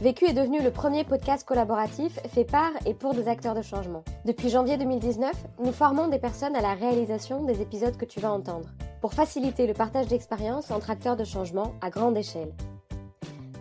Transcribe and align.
Vécu 0.00 0.26
est 0.26 0.32
devenu 0.32 0.60
le 0.60 0.72
premier 0.72 1.04
podcast 1.04 1.46
collaboratif 1.46 2.18
fait 2.28 2.44
par 2.44 2.72
et 2.84 2.94
pour 2.94 3.14
des 3.14 3.28
acteurs 3.28 3.54
de 3.54 3.62
changement. 3.62 4.02
Depuis 4.24 4.48
janvier 4.48 4.76
2019, 4.76 5.32
nous 5.62 5.70
formons 5.72 6.08
des 6.08 6.18
personnes 6.18 6.56
à 6.56 6.60
la 6.60 6.74
réalisation 6.74 7.44
des 7.44 7.62
épisodes 7.62 7.96
que 7.96 8.04
tu 8.04 8.18
vas 8.18 8.32
entendre, 8.32 8.68
pour 9.00 9.14
faciliter 9.14 9.68
le 9.68 9.72
partage 9.72 10.08
d'expériences 10.08 10.72
entre 10.72 10.90
acteurs 10.90 11.16
de 11.16 11.22
changement 11.22 11.74
à 11.80 11.90
grande 11.90 12.16
échelle. 12.16 12.52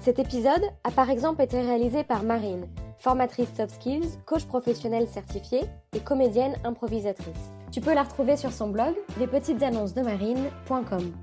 Cet 0.02 0.18
épisode 0.18 0.64
a 0.84 0.90
par 0.90 1.12
exemple 1.12 1.44
été 1.44 1.62
réalisé 1.62 2.04
par 2.04 2.24
Marine, 2.24 2.68
formatrice 2.98 3.54
soft 3.56 3.76
skills, 3.76 4.18
coach 4.26 4.46
professionnel 4.46 5.08
certifié 5.08 5.62
et 5.96 6.00
comédienne 6.00 6.56
improvisatrice. 6.64 7.52
Tu 7.72 7.80
peux 7.80 7.94
la 7.94 8.04
retrouver 8.04 8.38
sur 8.38 8.52
son 8.52 8.70
blog 8.70 8.96
lespetitesannonces-de-marine.com. 9.20 11.14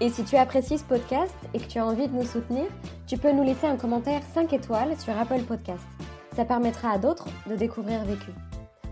Et 0.00 0.10
si 0.10 0.24
tu 0.24 0.36
apprécies 0.36 0.78
ce 0.78 0.84
podcast 0.84 1.34
et 1.54 1.58
que 1.60 1.66
tu 1.66 1.78
as 1.78 1.86
envie 1.86 2.08
de 2.08 2.12
nous 2.14 2.26
soutenir, 2.26 2.66
tu 3.06 3.16
peux 3.16 3.32
nous 3.32 3.44
laisser 3.44 3.66
un 3.66 3.76
commentaire 3.76 4.22
5 4.34 4.52
étoiles 4.52 4.98
sur 5.00 5.16
Apple 5.16 5.42
Podcast. 5.42 5.84
Ça 6.34 6.44
permettra 6.44 6.90
à 6.90 6.98
d'autres 6.98 7.28
de 7.48 7.54
découvrir 7.54 8.04
Vécu. 8.04 8.32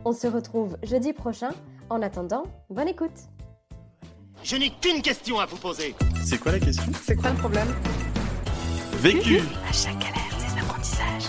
On 0.05 0.13
se 0.13 0.27
retrouve 0.27 0.77
jeudi 0.83 1.13
prochain. 1.13 1.51
En 1.91 2.01
attendant, 2.03 2.45
bonne 2.71 2.89
écoute. 2.89 3.11
Je 4.43 4.57
n'ai 4.57 4.71
qu'une 4.71 5.03
question 5.03 5.39
à 5.39 5.47
vous 5.47 5.57
poser. 5.57 5.95
C'est 6.25 6.39
quoi 6.39 6.53
la 6.53 6.61
question? 6.61 6.91
C'est 7.03 7.17
quoi 7.17 7.31
le 7.31 7.37
problème? 7.37 7.69
Vécu 8.99 9.41
À 9.69 9.73
chaque 9.73 9.99
galère, 9.99 10.37
des 10.39 10.61
apprentissages. 10.61 11.29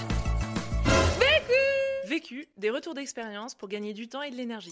Vécu, 2.07 2.47
des 2.57 2.69
retours 2.69 2.93
d'expérience 2.93 3.55
pour 3.55 3.67
gagner 3.67 3.93
du 3.93 4.07
temps 4.07 4.21
et 4.21 4.29
de 4.29 4.35
l'énergie. 4.35 4.71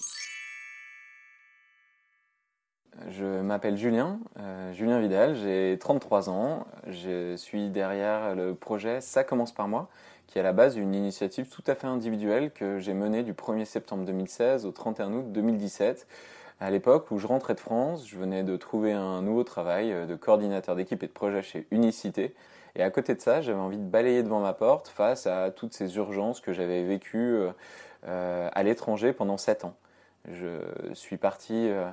Je 3.09 3.41
m'appelle 3.41 3.77
Julien, 3.77 4.19
euh, 4.39 4.73
Julien 4.73 4.99
Vidal, 4.99 5.35
j'ai 5.35 5.77
33 5.79 6.29
ans. 6.29 6.67
Je 6.87 7.35
suis 7.35 7.69
derrière 7.69 8.35
le 8.35 8.53
projet 8.53 9.01
Ça 9.01 9.23
commence 9.23 9.51
par 9.51 9.67
moi, 9.67 9.89
qui 10.27 10.37
est 10.37 10.41
à 10.41 10.43
la 10.43 10.53
base 10.53 10.77
une 10.77 10.93
initiative 10.93 11.47
tout 11.47 11.63
à 11.67 11.75
fait 11.75 11.87
individuelle 11.87 12.51
que 12.51 12.79
j'ai 12.79 12.93
menée 12.93 13.23
du 13.23 13.33
1er 13.33 13.65
septembre 13.65 14.05
2016 14.05 14.65
au 14.65 14.71
31 14.71 15.13
août 15.13 15.31
2017. 15.31 16.05
À 16.59 16.69
l'époque 16.69 17.09
où 17.11 17.17
je 17.17 17.27
rentrais 17.27 17.55
de 17.55 17.59
France, 17.59 18.07
je 18.07 18.17
venais 18.17 18.43
de 18.43 18.55
trouver 18.57 18.91
un 18.91 19.21
nouveau 19.21 19.43
travail 19.43 19.95
de 20.07 20.15
coordinateur 20.15 20.75
d'équipe 20.75 21.01
et 21.01 21.07
de 21.07 21.11
projet 21.11 21.41
chez 21.41 21.67
Unicité. 21.71 22.35
Et 22.75 22.83
à 22.83 22.91
côté 22.91 23.15
de 23.15 23.21
ça, 23.21 23.41
j'avais 23.41 23.59
envie 23.59 23.77
de 23.77 23.83
balayer 23.83 24.21
devant 24.21 24.39
ma 24.39 24.53
porte 24.53 24.87
face 24.87 25.27
à 25.27 25.49
toutes 25.49 25.73
ces 25.73 25.95
urgences 25.95 26.39
que 26.39 26.53
j'avais 26.53 26.83
vécues 26.83 27.37
euh, 28.07 28.49
à 28.51 28.63
l'étranger 28.63 29.13
pendant 29.13 29.37
7 29.37 29.65
ans. 29.65 29.75
Je 30.31 30.59
suis 30.93 31.17
parti 31.17 31.53
euh, 31.53 31.85
euh, 31.85 31.91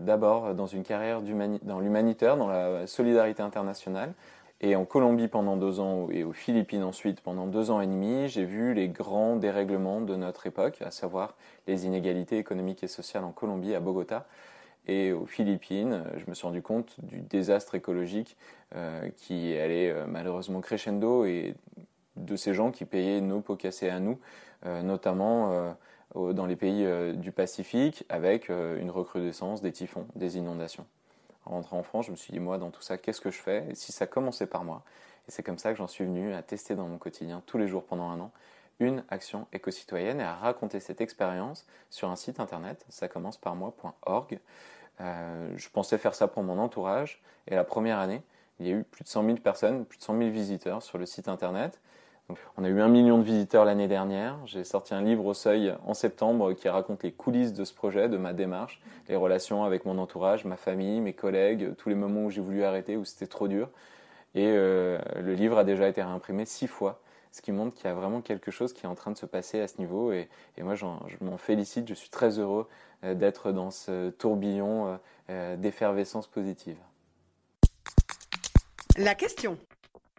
d'abord 0.00 0.54
dans 0.54 0.66
une 0.66 0.82
carrière 0.82 1.20
dans 1.62 1.80
l'humanitaire, 1.80 2.36
dans 2.36 2.48
la 2.48 2.86
solidarité 2.86 3.42
internationale. 3.42 4.14
Et 4.64 4.76
en 4.76 4.84
Colombie 4.84 5.26
pendant 5.26 5.56
deux 5.56 5.80
ans 5.80 6.06
et 6.10 6.22
aux 6.22 6.32
Philippines 6.32 6.84
ensuite 6.84 7.20
pendant 7.20 7.48
deux 7.48 7.72
ans 7.72 7.80
et 7.80 7.86
demi, 7.88 8.28
j'ai 8.28 8.44
vu 8.44 8.74
les 8.74 8.88
grands 8.88 9.34
dérèglements 9.34 10.00
de 10.00 10.14
notre 10.14 10.46
époque, 10.46 10.80
à 10.82 10.92
savoir 10.92 11.34
les 11.66 11.84
inégalités 11.84 12.38
économiques 12.38 12.84
et 12.84 12.88
sociales 12.88 13.24
en 13.24 13.32
Colombie, 13.32 13.74
à 13.74 13.80
Bogota. 13.80 14.24
Et 14.86 15.12
aux 15.12 15.26
Philippines, 15.26 16.04
je 16.16 16.24
me 16.28 16.34
suis 16.34 16.46
rendu 16.46 16.62
compte 16.62 16.96
du 17.02 17.20
désastre 17.20 17.74
écologique 17.74 18.36
euh, 18.74 19.08
qui 19.16 19.56
allait 19.56 19.90
euh, 19.90 20.06
malheureusement 20.08 20.60
crescendo 20.60 21.24
et 21.24 21.54
de 22.16 22.36
ces 22.36 22.54
gens 22.54 22.70
qui 22.70 22.84
payaient 22.84 23.20
nos 23.20 23.40
pots 23.40 23.56
cassés 23.56 23.88
à 23.88 24.00
nous, 24.00 24.18
euh, 24.66 24.82
notamment 24.82 25.52
euh, 25.52 25.72
dans 26.14 26.46
les 26.46 26.56
pays 26.56 26.84
euh, 26.84 27.12
du 27.12 27.32
Pacifique, 27.32 28.04
avec 28.08 28.48
une 28.48 28.90
recrudescence 28.90 29.62
des 29.62 29.72
typhons, 29.72 30.06
des 30.14 30.36
inondations. 30.36 30.86
En 31.44 31.52
rentrant 31.52 31.78
en 31.78 31.82
France, 31.82 32.06
je 32.06 32.10
me 32.12 32.16
suis 32.16 32.32
dit, 32.32 32.40
moi, 32.40 32.58
dans 32.58 32.70
tout 32.70 32.82
ça, 32.82 32.98
qu'est-ce 32.98 33.20
que 33.20 33.30
je 33.30 33.38
fais? 33.38 33.66
Si 33.74 33.92
ça 33.92 34.06
commençait 34.06 34.46
par 34.46 34.64
moi? 34.64 34.82
Et 35.28 35.30
c'est 35.30 35.42
comme 35.42 35.58
ça 35.58 35.72
que 35.72 35.78
j'en 35.78 35.86
suis 35.86 36.04
venu 36.04 36.34
à 36.34 36.42
tester 36.42 36.74
dans 36.74 36.86
mon 36.86 36.98
quotidien, 36.98 37.42
tous 37.46 37.58
les 37.58 37.68
jours 37.68 37.84
pendant 37.84 38.10
un 38.10 38.20
an, 38.20 38.30
une 38.80 39.04
action 39.08 39.46
éco-citoyenne 39.52 40.20
et 40.20 40.24
à 40.24 40.34
raconter 40.34 40.80
cette 40.80 41.00
expérience 41.00 41.66
sur 41.90 42.10
un 42.10 42.16
site 42.16 42.40
internet, 42.40 42.84
ça 42.88 43.08
commence 43.08 43.36
par 43.36 43.54
moi.org. 43.54 44.38
Euh, 45.00 45.52
je 45.56 45.68
pensais 45.68 45.98
faire 45.98 46.14
ça 46.14 46.28
pour 46.28 46.42
mon 46.42 46.58
entourage 46.58 47.22
et 47.46 47.54
la 47.54 47.64
première 47.64 47.98
année, 47.98 48.22
il 48.60 48.66
y 48.66 48.70
a 48.70 48.74
eu 48.74 48.84
plus 48.84 49.04
de 49.04 49.08
100 49.08 49.24
000 49.24 49.36
personnes, 49.38 49.84
plus 49.84 49.98
de 49.98 50.02
100 50.02 50.18
000 50.18 50.30
visiteurs 50.30 50.82
sur 50.82 50.98
le 50.98 51.06
site 51.06 51.28
internet. 51.28 51.80
On 52.56 52.64
a 52.64 52.68
eu 52.68 52.80
un 52.80 52.88
million 52.88 53.18
de 53.18 53.24
visiteurs 53.24 53.64
l'année 53.64 53.88
dernière. 53.88 54.38
J'ai 54.46 54.64
sorti 54.64 54.94
un 54.94 55.02
livre 55.02 55.26
au 55.26 55.34
seuil 55.34 55.74
en 55.84 55.94
septembre 55.94 56.52
qui 56.52 56.68
raconte 56.68 57.02
les 57.02 57.12
coulisses 57.12 57.52
de 57.52 57.64
ce 57.64 57.74
projet, 57.74 58.08
de 58.08 58.16
ma 58.16 58.32
démarche, 58.32 58.80
les 59.08 59.16
relations 59.16 59.64
avec 59.64 59.84
mon 59.84 59.98
entourage, 59.98 60.44
ma 60.44 60.56
famille, 60.56 61.00
mes 61.00 61.12
collègues, 61.12 61.74
tous 61.76 61.88
les 61.88 61.94
moments 61.94 62.24
où 62.24 62.30
j'ai 62.30 62.40
voulu 62.40 62.64
arrêter, 62.64 62.96
où 62.96 63.04
c'était 63.04 63.26
trop 63.26 63.48
dur. 63.48 63.68
Et 64.34 64.46
euh, 64.46 64.98
le 65.20 65.34
livre 65.34 65.58
a 65.58 65.64
déjà 65.64 65.88
été 65.88 66.02
réimprimé 66.02 66.46
six 66.46 66.66
fois, 66.66 67.02
ce 67.32 67.42
qui 67.42 67.52
montre 67.52 67.74
qu'il 67.74 67.86
y 67.86 67.90
a 67.90 67.94
vraiment 67.94 68.22
quelque 68.22 68.50
chose 68.50 68.72
qui 68.72 68.84
est 68.84 68.88
en 68.88 68.94
train 68.94 69.10
de 69.10 69.18
se 69.18 69.26
passer 69.26 69.60
à 69.60 69.68
ce 69.68 69.78
niveau. 69.78 70.12
Et, 70.12 70.28
et 70.56 70.62
moi, 70.62 70.74
je 70.74 70.86
m'en 71.20 71.36
félicite. 71.36 71.88
Je 71.88 71.94
suis 71.94 72.10
très 72.10 72.38
heureux 72.38 72.68
euh, 73.04 73.14
d'être 73.14 73.52
dans 73.52 73.70
ce 73.70 74.10
tourbillon 74.10 74.98
euh, 75.28 75.56
d'effervescence 75.56 76.26
positive. 76.26 76.78
La 78.96 79.14
question. 79.14 79.58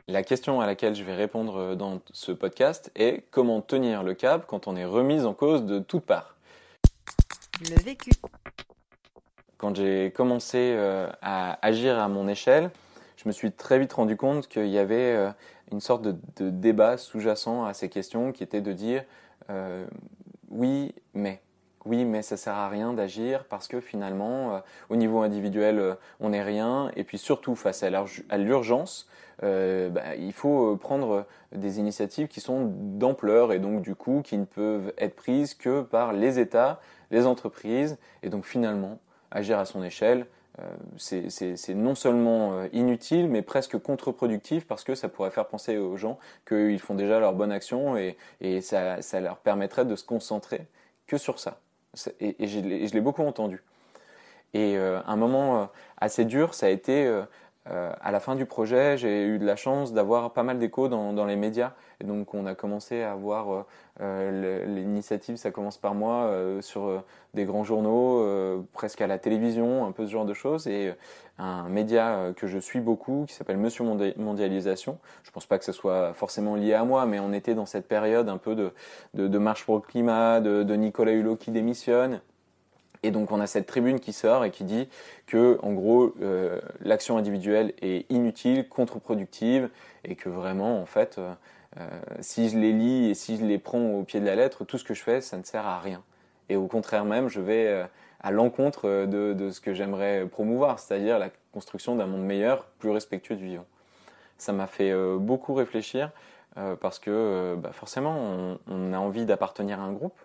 La 0.07 0.23
question 0.23 0.59
à 0.59 0.65
laquelle 0.65 0.95
je 0.95 1.03
vais 1.03 1.15
répondre 1.15 1.75
dans 1.75 2.01
ce 2.11 2.31
podcast 2.31 2.91
est 2.95 3.23
comment 3.31 3.61
tenir 3.61 4.03
le 4.03 4.13
cap 4.13 4.45
quand 4.47 4.67
on 4.67 4.75
est 4.75 4.85
remis 4.85 5.23
en 5.23 5.33
cause 5.33 5.65
de 5.65 5.79
toutes 5.79 6.05
parts. 6.05 6.35
Le 7.61 7.81
vécu. 7.81 8.11
Quand 9.57 9.75
j'ai 9.75 10.11
commencé 10.11 10.77
à 11.21 11.57
agir 11.65 11.97
à 11.97 12.09
mon 12.09 12.27
échelle, 12.27 12.69
je 13.15 13.29
me 13.29 13.31
suis 13.31 13.53
très 13.53 13.79
vite 13.79 13.93
rendu 13.93 14.17
compte 14.17 14.49
qu'il 14.49 14.67
y 14.67 14.77
avait 14.77 15.31
une 15.71 15.79
sorte 15.79 16.01
de, 16.01 16.15
de 16.35 16.49
débat 16.49 16.97
sous-jacent 16.97 17.63
à 17.63 17.73
ces 17.73 17.87
questions 17.87 18.33
qui 18.33 18.43
était 18.43 18.59
de 18.59 18.73
dire 18.73 19.05
euh, 19.49 19.85
oui, 20.49 20.93
mais. 21.13 21.41
Oui, 21.85 22.05
mais 22.05 22.21
ça 22.21 22.37
sert 22.37 22.53
à 22.53 22.69
rien 22.69 22.93
d'agir 22.93 23.45
parce 23.45 23.67
que 23.67 23.81
finalement, 23.81 24.55
euh, 24.55 24.59
au 24.89 24.95
niveau 24.95 25.21
individuel, 25.21 25.79
euh, 25.79 25.95
on 26.19 26.29
n'est 26.29 26.43
rien. 26.43 26.91
Et 26.95 27.03
puis 27.03 27.17
surtout, 27.17 27.55
face 27.55 27.83
à 27.83 28.37
l'urgence, 28.37 29.07
euh, 29.43 29.89
bah, 29.89 30.15
il 30.15 30.33
faut 30.33 30.77
prendre 30.77 31.25
des 31.51 31.79
initiatives 31.79 32.27
qui 32.27 32.39
sont 32.39 32.71
d'ampleur 32.73 33.51
et 33.51 33.59
donc 33.59 33.81
du 33.81 33.95
coup 33.95 34.21
qui 34.23 34.37
ne 34.37 34.45
peuvent 34.45 34.93
être 34.97 35.15
prises 35.15 35.53
que 35.53 35.81
par 35.81 36.13
les 36.13 36.39
États, 36.39 36.79
les 37.11 37.25
entreprises. 37.25 37.97
Et 38.23 38.29
donc 38.29 38.45
finalement, 38.45 38.99
agir 39.31 39.59
à 39.59 39.65
son 39.65 39.83
échelle, 39.83 40.25
euh, 40.59 40.75
c'est 40.97 41.73
non 41.73 41.95
seulement 41.95 42.53
euh, 42.53 42.67
inutile, 42.73 43.27
mais 43.27 43.41
presque 43.41 43.77
contre-productif 43.79 44.67
parce 44.67 44.83
que 44.83 44.93
ça 44.93 45.09
pourrait 45.09 45.31
faire 45.31 45.47
penser 45.47 45.77
aux 45.77 45.97
gens 45.97 46.19
qu'ils 46.47 46.79
font 46.79 46.93
déjà 46.93 47.19
leur 47.19 47.33
bonne 47.33 47.51
action 47.51 47.97
et, 47.97 48.15
ça, 48.61 48.99
leur 49.19 49.37
permettrait 49.37 49.85
de 49.85 49.95
se 49.95 50.03
concentrer 50.03 50.67
que 51.07 51.17
sur 51.17 51.39
ça. 51.39 51.59
Et, 52.19 52.47
je 52.47 52.59
l'ai 52.59 53.01
beaucoup 53.01 53.23
entendu. 53.23 53.61
Et 54.53 54.77
euh, 54.77 55.01
un 55.05 55.15
moment 55.15 55.69
assez 55.97 56.25
dur, 56.25 56.53
ça 56.53 56.67
a 56.67 56.69
été 56.69 57.11
euh, 57.69 57.93
à 58.01 58.11
la 58.11 58.19
fin 58.19 58.35
du 58.35 58.45
projet, 58.45 58.97
j'ai 58.97 59.25
eu 59.25 59.39
de 59.39 59.45
la 59.45 59.55
chance 59.55 59.93
d'avoir 59.93 60.33
pas 60.33 60.43
mal 60.43 60.59
d'échos 60.59 60.89
dans, 60.89 61.13
dans, 61.13 61.25
les 61.25 61.37
médias. 61.37 61.71
Et 62.01 62.03
donc, 62.03 62.33
on 62.33 62.45
a 62.45 62.55
commencé 62.55 63.03
à 63.03 63.15
voir 63.15 63.65
euh, 64.01 64.65
l'initiative, 64.65 65.37
ça 65.37 65.51
commence 65.51 65.77
par 65.77 65.93
moi, 65.93 66.25
euh, 66.25 66.61
sur 66.61 67.03
des 67.33 67.45
grands 67.45 67.63
journaux, 67.63 68.65
presque 68.73 69.01
à 69.01 69.07
la 69.07 69.17
télévision, 69.17 69.85
un 69.85 69.91
peu 69.91 70.05
ce 70.05 70.11
genre 70.11 70.25
de 70.25 70.33
choses. 70.33 70.67
Et 70.67 70.93
un 71.39 71.69
média 71.69 72.33
que 72.35 72.47
je 72.47 72.59
suis 72.59 72.81
beaucoup, 72.81 73.25
qui 73.27 73.33
s'appelle 73.33 73.57
Monsieur 73.57 73.85
Mondialisation. 74.17 74.99
Je 75.23 75.31
pense 75.31 75.45
pas 75.45 75.57
que 75.57 75.65
ce 75.65 75.71
soit 75.71 76.13
forcément 76.13 76.55
lié 76.55 76.73
à 76.73 76.83
moi, 76.83 77.05
mais 77.05 77.19
on 77.19 77.31
était 77.31 77.55
dans 77.55 77.65
cette 77.65 77.87
période 77.87 78.27
un 78.27 78.37
peu 78.37 78.55
de, 78.55 78.73
de, 79.13 79.27
de 79.27 79.37
marche 79.37 79.65
pour 79.65 79.75
le 79.75 79.81
climat, 79.81 80.41
de, 80.41 80.63
de 80.63 80.75
Nicolas 80.75 81.13
Hulot 81.13 81.37
qui 81.37 81.51
démissionne. 81.51 82.21
Et 83.03 83.11
donc 83.11 83.31
on 83.31 83.39
a 83.41 83.47
cette 83.47 83.67
tribune 83.67 83.99
qui 83.99 84.13
sort 84.13 84.45
et 84.45 84.51
qui 84.51 84.63
dit 84.63 84.87
que 85.27 85.59
en 85.61 85.73
gros 85.73 86.15
euh, 86.21 86.59
l'action 86.79 87.17
individuelle 87.17 87.73
est 87.81 88.09
inutile, 88.09 88.67
contre-productive 88.67 89.69
et 90.05 90.15
que 90.15 90.29
vraiment 90.29 90.81
en 90.81 90.85
fait 90.85 91.17
euh, 91.17 91.33
euh, 91.77 91.89
si 92.21 92.49
je 92.49 92.57
les 92.57 92.71
lis 92.71 93.09
et 93.09 93.13
si 93.13 93.37
je 93.37 93.43
les 93.43 93.57
prends 93.57 93.91
au 93.91 94.03
pied 94.03 94.21
de 94.21 94.25
la 94.25 94.35
lettre, 94.35 94.63
tout 94.63 94.77
ce 94.77 94.85
que 94.85 94.93
je 94.93 95.03
fais 95.03 95.19
ça 95.19 95.37
ne 95.37 95.43
sert 95.43 95.67
à 95.67 95.79
rien. 95.79 96.01
Et 96.47 96.55
au 96.55 96.67
contraire 96.67 97.03
même, 97.03 97.27
je 97.27 97.41
vais 97.41 97.85
à 98.19 98.31
l'encontre 98.31 99.05
de, 99.05 99.49
ce 99.49 99.59
que 99.61 99.73
j'aimerais 99.73 100.25
promouvoir, 100.29 100.77
c'est-à-dire 100.77 101.17
la 101.17 101.29
construction 101.53 101.95
d'un 101.95 102.05
monde 102.05 102.23
meilleur, 102.23 102.65
plus 102.79 102.89
respectueux 102.89 103.35
du 103.35 103.45
vivant. 103.45 103.65
Ça 104.37 104.51
m'a 104.51 104.67
fait 104.67 104.93
beaucoup 105.17 105.53
réfléchir 105.53 106.11
parce 106.81 106.99
que 106.99 107.55
bah, 107.57 107.71
forcément, 107.71 108.57
on 108.67 108.93
a 108.93 108.97
envie 108.97 109.25
d'appartenir 109.25 109.79
à 109.79 109.83
un 109.83 109.93
groupe 109.93 110.19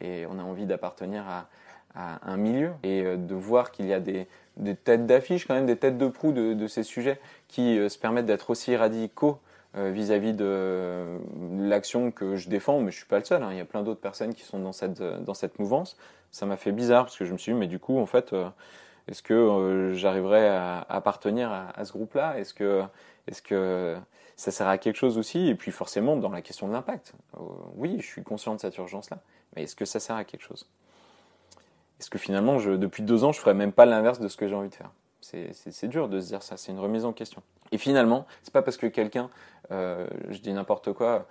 et 0.00 0.26
on 0.26 0.38
a 0.38 0.42
envie 0.42 0.64
d'appartenir 0.64 1.28
à, 1.28 1.46
à 1.94 2.30
un 2.30 2.36
milieu 2.36 2.72
et 2.82 3.02
euh, 3.02 3.16
de 3.16 3.34
voir 3.34 3.70
qu'il 3.70 3.86
y 3.86 3.92
a 3.92 4.00
des, 4.00 4.26
des 4.56 4.74
têtes 4.74 5.06
d'affiche, 5.06 5.46
quand 5.46 5.54
même 5.54 5.66
des 5.66 5.76
têtes 5.76 5.98
de 5.98 6.08
proue 6.08 6.32
de, 6.32 6.54
de 6.54 6.66
ces 6.66 6.82
sujets 6.82 7.20
qui 7.48 7.78
euh, 7.78 7.88
se 7.88 7.98
permettent 7.98 8.26
d'être 8.26 8.50
aussi 8.50 8.74
radicaux 8.76 9.38
euh, 9.76 9.90
vis-à-vis 9.90 10.34
de 10.34 11.18
l'action 11.58 12.10
que 12.10 12.36
je 12.36 12.48
défends, 12.48 12.80
mais 12.80 12.90
je 12.90 12.96
suis 12.98 13.06
pas 13.06 13.18
le 13.18 13.24
seul, 13.24 13.42
hein, 13.42 13.48
il 13.52 13.58
y 13.58 13.60
a 13.60 13.64
plein 13.64 13.82
d'autres 13.82 14.00
personnes 14.00 14.34
qui 14.34 14.42
sont 14.42 14.58
dans 14.58 14.72
cette, 14.72 15.02
dans 15.02 15.34
cette 15.34 15.58
mouvance. 15.58 15.96
Ça 16.30 16.46
m'a 16.46 16.56
fait 16.56 16.72
bizarre 16.72 17.04
parce 17.04 17.16
que 17.16 17.24
je 17.24 17.32
me 17.32 17.38
suis 17.38 17.52
dit, 17.52 17.58
mais 17.58 17.66
du 17.66 17.78
coup, 17.78 17.98
en 17.98 18.06
fait, 18.06 18.34
est-ce 19.08 19.22
que 19.22 19.92
j'arriverai 19.94 20.48
à, 20.48 20.86
appartenir 20.88 21.50
à, 21.50 21.70
à 21.78 21.84
ce 21.84 21.92
groupe-là? 21.92 22.38
Est-ce 22.38 22.52
que, 22.54 22.82
est-ce 23.26 23.42
que 23.42 23.96
ça 24.36 24.50
sert 24.50 24.68
à 24.68 24.76
quelque 24.76 24.96
chose 24.96 25.18
aussi? 25.18 25.48
Et 25.48 25.54
puis 25.54 25.70
forcément, 25.70 26.16
dans 26.16 26.30
la 26.30 26.42
question 26.42 26.68
de 26.68 26.72
l'impact, 26.72 27.14
oui, 27.76 27.96
je 28.00 28.06
suis 28.06 28.22
conscient 28.22 28.54
de 28.54 28.60
cette 28.60 28.76
urgence-là, 28.76 29.18
mais 29.54 29.62
est-ce 29.62 29.76
que 29.76 29.84
ça 29.84 30.00
sert 30.00 30.16
à 30.16 30.24
quelque 30.24 30.42
chose? 30.42 30.66
Est-ce 32.02 32.10
que 32.10 32.18
finalement, 32.18 32.56
depuis 32.56 33.04
deux 33.04 33.22
ans, 33.22 33.30
je 33.30 33.38
ferais 33.38 33.54
même 33.54 33.70
pas 33.70 33.86
l'inverse 33.86 34.18
de 34.18 34.26
ce 34.26 34.36
que 34.36 34.48
j'ai 34.48 34.56
envie 34.56 34.70
de 34.70 34.74
faire 34.74 34.90
c'est, 35.20 35.86
dur 35.86 36.08
de 36.08 36.18
se 36.18 36.26
dire 36.26 36.42
ça, 36.42 36.56
c'est 36.56 36.72
une 36.72 36.80
remise 36.80 37.04
en 37.04 37.12
question. 37.12 37.44
Et 37.70 37.78
finalement, 37.78 38.26
c'est 38.42 38.52
pas 38.52 38.60
parce 38.60 38.76
que 38.76 38.88
quelqu'un, 38.88 39.30
euh, 39.70 40.08
je 40.28 40.38
dis 40.38 40.52
n'importe 40.52 40.92
quoi, 40.92 41.28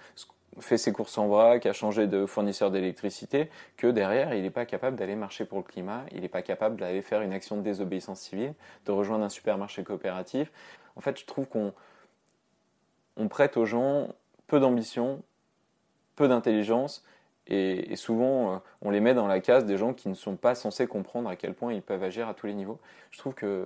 fait 0.62 0.78
ses 0.78 0.94
courses 0.94 1.18
en 1.18 1.28
vrac, 1.28 1.66
a 1.66 1.74
changé 1.74 2.08
de 2.08 2.26
fournisseur 2.26 2.72
d'électricité, 2.72 3.50
que 3.76 3.88
derrière, 3.88 4.34
il 4.34 4.44
n'est 4.44 4.50
pas 4.50 4.66
capable 4.66 4.96
d'aller 4.96 5.18
marcher 5.18 5.44
pour 5.44 5.58
le 5.58 5.66
climat, 5.66 6.06
il 6.14 6.22
n'est 6.22 6.30
pas 6.30 6.42
capable 6.42 6.78
d'aller 6.78 7.02
faire 7.02 7.22
une 7.22 7.34
action 7.34 7.58
de 7.58 7.64
désobéissance 7.64 8.22
civile, 8.22 8.54
de 8.86 8.94
rejoindre 8.94 9.26
un 9.26 9.30
supermarché 9.30 9.84
coopératif. 9.84 10.54
En 10.96 11.02
fait, 11.02 11.20
je 11.20 11.26
trouve 11.26 11.50
qu'on 11.50 11.74
on 13.18 13.28
prête 13.28 13.58
aux 13.58 13.66
gens 13.66 14.08
peu 14.48 14.62
d'ambition, 14.62 15.22
peu 16.16 16.30
d'intelligence, 16.30 17.04
et, 17.48 17.96
souvent, 17.96 18.54
euh, 18.54 18.58
on 18.82 18.92
les 18.92 19.00
met 19.00 19.14
dans 19.14 19.28
la 19.28 19.40
case 19.40 19.66
des 19.66 19.78
gens 19.78 19.94
qui 19.94 20.10
ne 20.10 20.14
sont 20.14 20.36
pas 20.36 20.56
censés 20.56 20.88
comprendre 20.88 21.30
à 21.30 21.36
quel 21.36 21.54
point 21.54 21.74
ils 21.74 21.82
peuvent 21.82 22.04
agir 22.04 22.28
à 22.30 22.34
tous 22.34 22.48
les 22.48 22.54
niveaux. 22.54 22.80
Je 23.12 23.18
trouve 23.18 23.34
que 23.34 23.66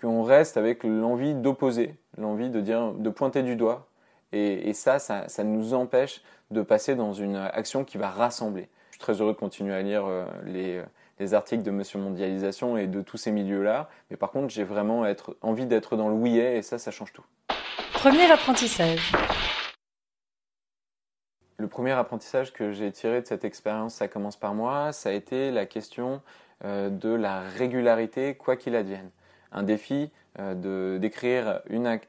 qu'on 0.00 0.24
reste 0.24 0.56
avec 0.56 0.82
l'envie 0.82 1.34
d'opposer, 1.34 1.96
l'envie 2.18 2.50
de 2.50 2.60
dire, 2.60 2.92
de 2.92 3.10
pointer 3.10 3.42
du 3.42 3.54
doigt, 3.54 3.86
et, 4.32 4.72
ça, 4.72 4.98
ça, 4.98 5.28
ça 5.28 5.44
nous 5.44 5.72
empêche 5.72 6.20
de 6.50 6.62
passer 6.62 6.96
dans 6.96 7.12
une 7.12 7.36
action 7.36 7.84
qui 7.84 7.96
va 7.96 8.10
rassembler. 8.10 8.68
Je 8.90 8.96
suis 8.96 9.00
très 9.00 9.12
heureux 9.20 9.32
de 9.32 9.38
continuer 9.38 9.72
à 9.72 9.82
lire 9.82 10.04
euh, 10.04 10.26
les, 10.44 10.82
les 11.20 11.34
articles 11.34 11.62
de 11.62 11.70
Monsieur 11.70 12.00
Mondialisation 12.00 12.76
et 12.76 12.88
de 12.88 13.00
tous 13.00 13.16
ces 13.16 13.30
milieux-là, 13.30 13.88
mais 14.10 14.16
par 14.16 14.32
contre, 14.32 14.48
j'ai 14.48 14.64
vraiment 14.64 15.06
envie 15.42 15.66
d'être 15.66 15.96
dans 15.96 16.08
le 16.08 16.14
oui-et, 16.14 16.56
et 16.56 16.62
ça, 16.62 16.78
ça 16.78 16.90
change 16.90 17.12
tout. 17.12 17.24
Premier 17.92 18.30
apprentissage. 18.30 19.12
Le 21.64 21.68
premier 21.68 21.92
apprentissage 21.92 22.52
que 22.52 22.72
j'ai 22.72 22.92
tiré 22.92 23.22
de 23.22 23.26
cette 23.26 23.42
expérience, 23.42 23.94
ça 23.94 24.06
commence 24.06 24.36
par 24.36 24.52
moi, 24.52 24.92
ça 24.92 25.08
a 25.08 25.12
été 25.12 25.50
la 25.50 25.64
question 25.64 26.20
euh, 26.62 26.90
de 26.90 27.08
la 27.08 27.40
régularité, 27.40 28.34
quoi 28.34 28.56
qu'il 28.56 28.76
advienne. 28.76 29.08
Un 29.50 29.62
défi 29.62 30.10
euh, 30.38 30.98
d'écrire 30.98 31.62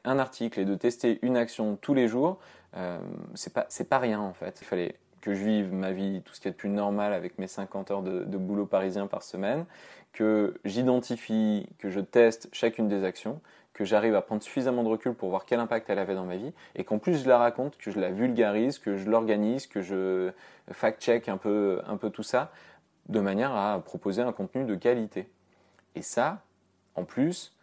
un 0.04 0.18
article 0.18 0.60
et 0.60 0.66
de 0.66 0.74
tester 0.74 1.18
une 1.22 1.38
action 1.38 1.78
tous 1.80 1.94
les 1.94 2.06
jours, 2.06 2.38
euh, 2.76 2.98
c'est 3.34 3.88
pas 3.88 3.98
rien 3.98 4.20
en 4.20 4.34
fait. 4.34 4.58
Il 4.60 4.66
fallait 4.66 4.96
que 5.22 5.32
je 5.32 5.42
vive 5.42 5.72
ma 5.72 5.92
vie, 5.92 6.20
tout 6.22 6.34
ce 6.34 6.40
qui 6.42 6.48
est 6.48 6.50
de 6.50 6.56
plus 6.56 6.68
normal 6.68 7.14
avec 7.14 7.38
mes 7.38 7.46
50 7.48 7.90
heures 7.90 8.02
de 8.02 8.36
boulot 8.36 8.66
parisien 8.66 9.06
par 9.06 9.22
semaine, 9.22 9.64
que 10.12 10.52
j'identifie, 10.66 11.66
que 11.78 11.88
je 11.88 12.00
teste 12.00 12.50
chacune 12.52 12.88
des 12.88 13.04
actions, 13.04 13.40
que 13.76 13.84
j'arrive 13.84 14.14
à 14.14 14.22
prendre 14.22 14.42
suffisamment 14.42 14.82
de 14.82 14.88
recul 14.88 15.12
pour 15.12 15.28
voir 15.28 15.44
quel 15.44 15.60
impact 15.60 15.90
elle 15.90 15.98
avait 15.98 16.14
dans 16.14 16.24
ma 16.24 16.36
vie, 16.36 16.54
et 16.76 16.84
qu'en 16.84 16.98
plus 16.98 17.22
je 17.22 17.28
la 17.28 17.36
raconte, 17.36 17.76
que 17.76 17.90
je 17.90 18.00
la 18.00 18.10
vulgarise, 18.10 18.78
que 18.78 18.96
je 18.96 19.10
l'organise, 19.10 19.66
que 19.66 19.82
je 19.82 20.30
fact-check 20.72 21.28
un 21.28 21.36
peu, 21.36 21.82
un 21.86 21.98
peu 21.98 22.08
tout 22.08 22.22
ça, 22.22 22.50
de 23.10 23.20
manière 23.20 23.54
à 23.54 23.78
proposer 23.84 24.22
un 24.22 24.32
contenu 24.32 24.64
de 24.64 24.74
qualité. 24.74 25.28
Et 25.94 26.00
ça, 26.00 26.40
en 26.94 27.04
plus, 27.04 27.54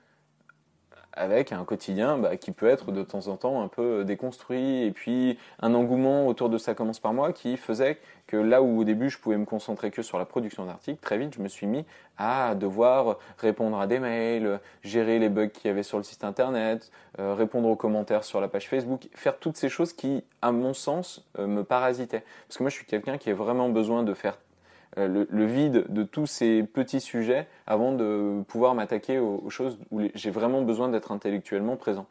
avec 1.13 1.51
un 1.51 1.63
quotidien 1.63 2.17
bah, 2.17 2.37
qui 2.37 2.51
peut 2.51 2.67
être 2.67 2.91
de 2.91 3.03
temps 3.03 3.27
en 3.27 3.37
temps 3.37 3.61
un 3.61 3.67
peu 3.67 4.03
déconstruit, 4.03 4.83
et 4.83 4.91
puis 4.91 5.37
un 5.61 5.73
engouement 5.73 6.27
autour 6.27 6.49
de 6.49 6.57
ça 6.57 6.73
commence 6.73 6.99
par 6.99 7.13
moi 7.13 7.33
qui 7.33 7.57
faisait 7.57 7.99
que 8.27 8.37
là 8.37 8.61
où 8.61 8.79
au 8.79 8.83
début 8.83 9.09
je 9.09 9.19
pouvais 9.19 9.37
me 9.37 9.45
concentrer 9.45 9.91
que 9.91 10.01
sur 10.01 10.17
la 10.17 10.25
production 10.25 10.65
d'articles, 10.65 10.99
très 11.01 11.17
vite 11.17 11.33
je 11.35 11.41
me 11.41 11.47
suis 11.47 11.67
mis 11.67 11.85
à 12.17 12.55
devoir 12.55 13.17
répondre 13.37 13.79
à 13.79 13.87
des 13.87 13.99
mails, 13.99 14.59
gérer 14.83 15.19
les 15.19 15.29
bugs 15.29 15.47
qu'il 15.47 15.67
y 15.67 15.71
avait 15.71 15.83
sur 15.83 15.97
le 15.97 16.03
site 16.03 16.23
internet, 16.23 16.91
euh, 17.19 17.33
répondre 17.33 17.67
aux 17.67 17.75
commentaires 17.75 18.23
sur 18.23 18.41
la 18.41 18.47
page 18.47 18.67
Facebook, 18.67 19.07
faire 19.13 19.37
toutes 19.37 19.57
ces 19.57 19.69
choses 19.69 19.93
qui, 19.93 20.23
à 20.41 20.51
mon 20.51 20.73
sens, 20.73 21.25
euh, 21.39 21.47
me 21.47 21.63
parasitaient. 21.63 22.23
Parce 22.47 22.57
que 22.57 22.63
moi 22.63 22.69
je 22.69 22.75
suis 22.75 22.85
quelqu'un 22.85 23.17
qui 23.17 23.29
a 23.29 23.33
vraiment 23.33 23.69
besoin 23.69 24.03
de 24.03 24.13
faire 24.13 24.33
euh, 24.33 24.52
le, 24.97 25.27
le, 25.29 25.45
vide 25.45 25.85
de 25.89 26.03
tous 26.03 26.27
ces 26.27 26.63
petits 26.63 27.01
sujets 27.01 27.47
avant 27.67 27.91
de 27.91 28.43
pouvoir 28.47 28.75
m'attaquer 28.75 29.19
aux, 29.19 29.49
choses 29.49 29.77
où 29.91 30.01
j'ai 30.13 30.31
vraiment 30.31 30.61
besoin 30.61 30.89
d'être 30.89 31.11
intellectuellement 31.11 31.75
présent. 31.75 32.05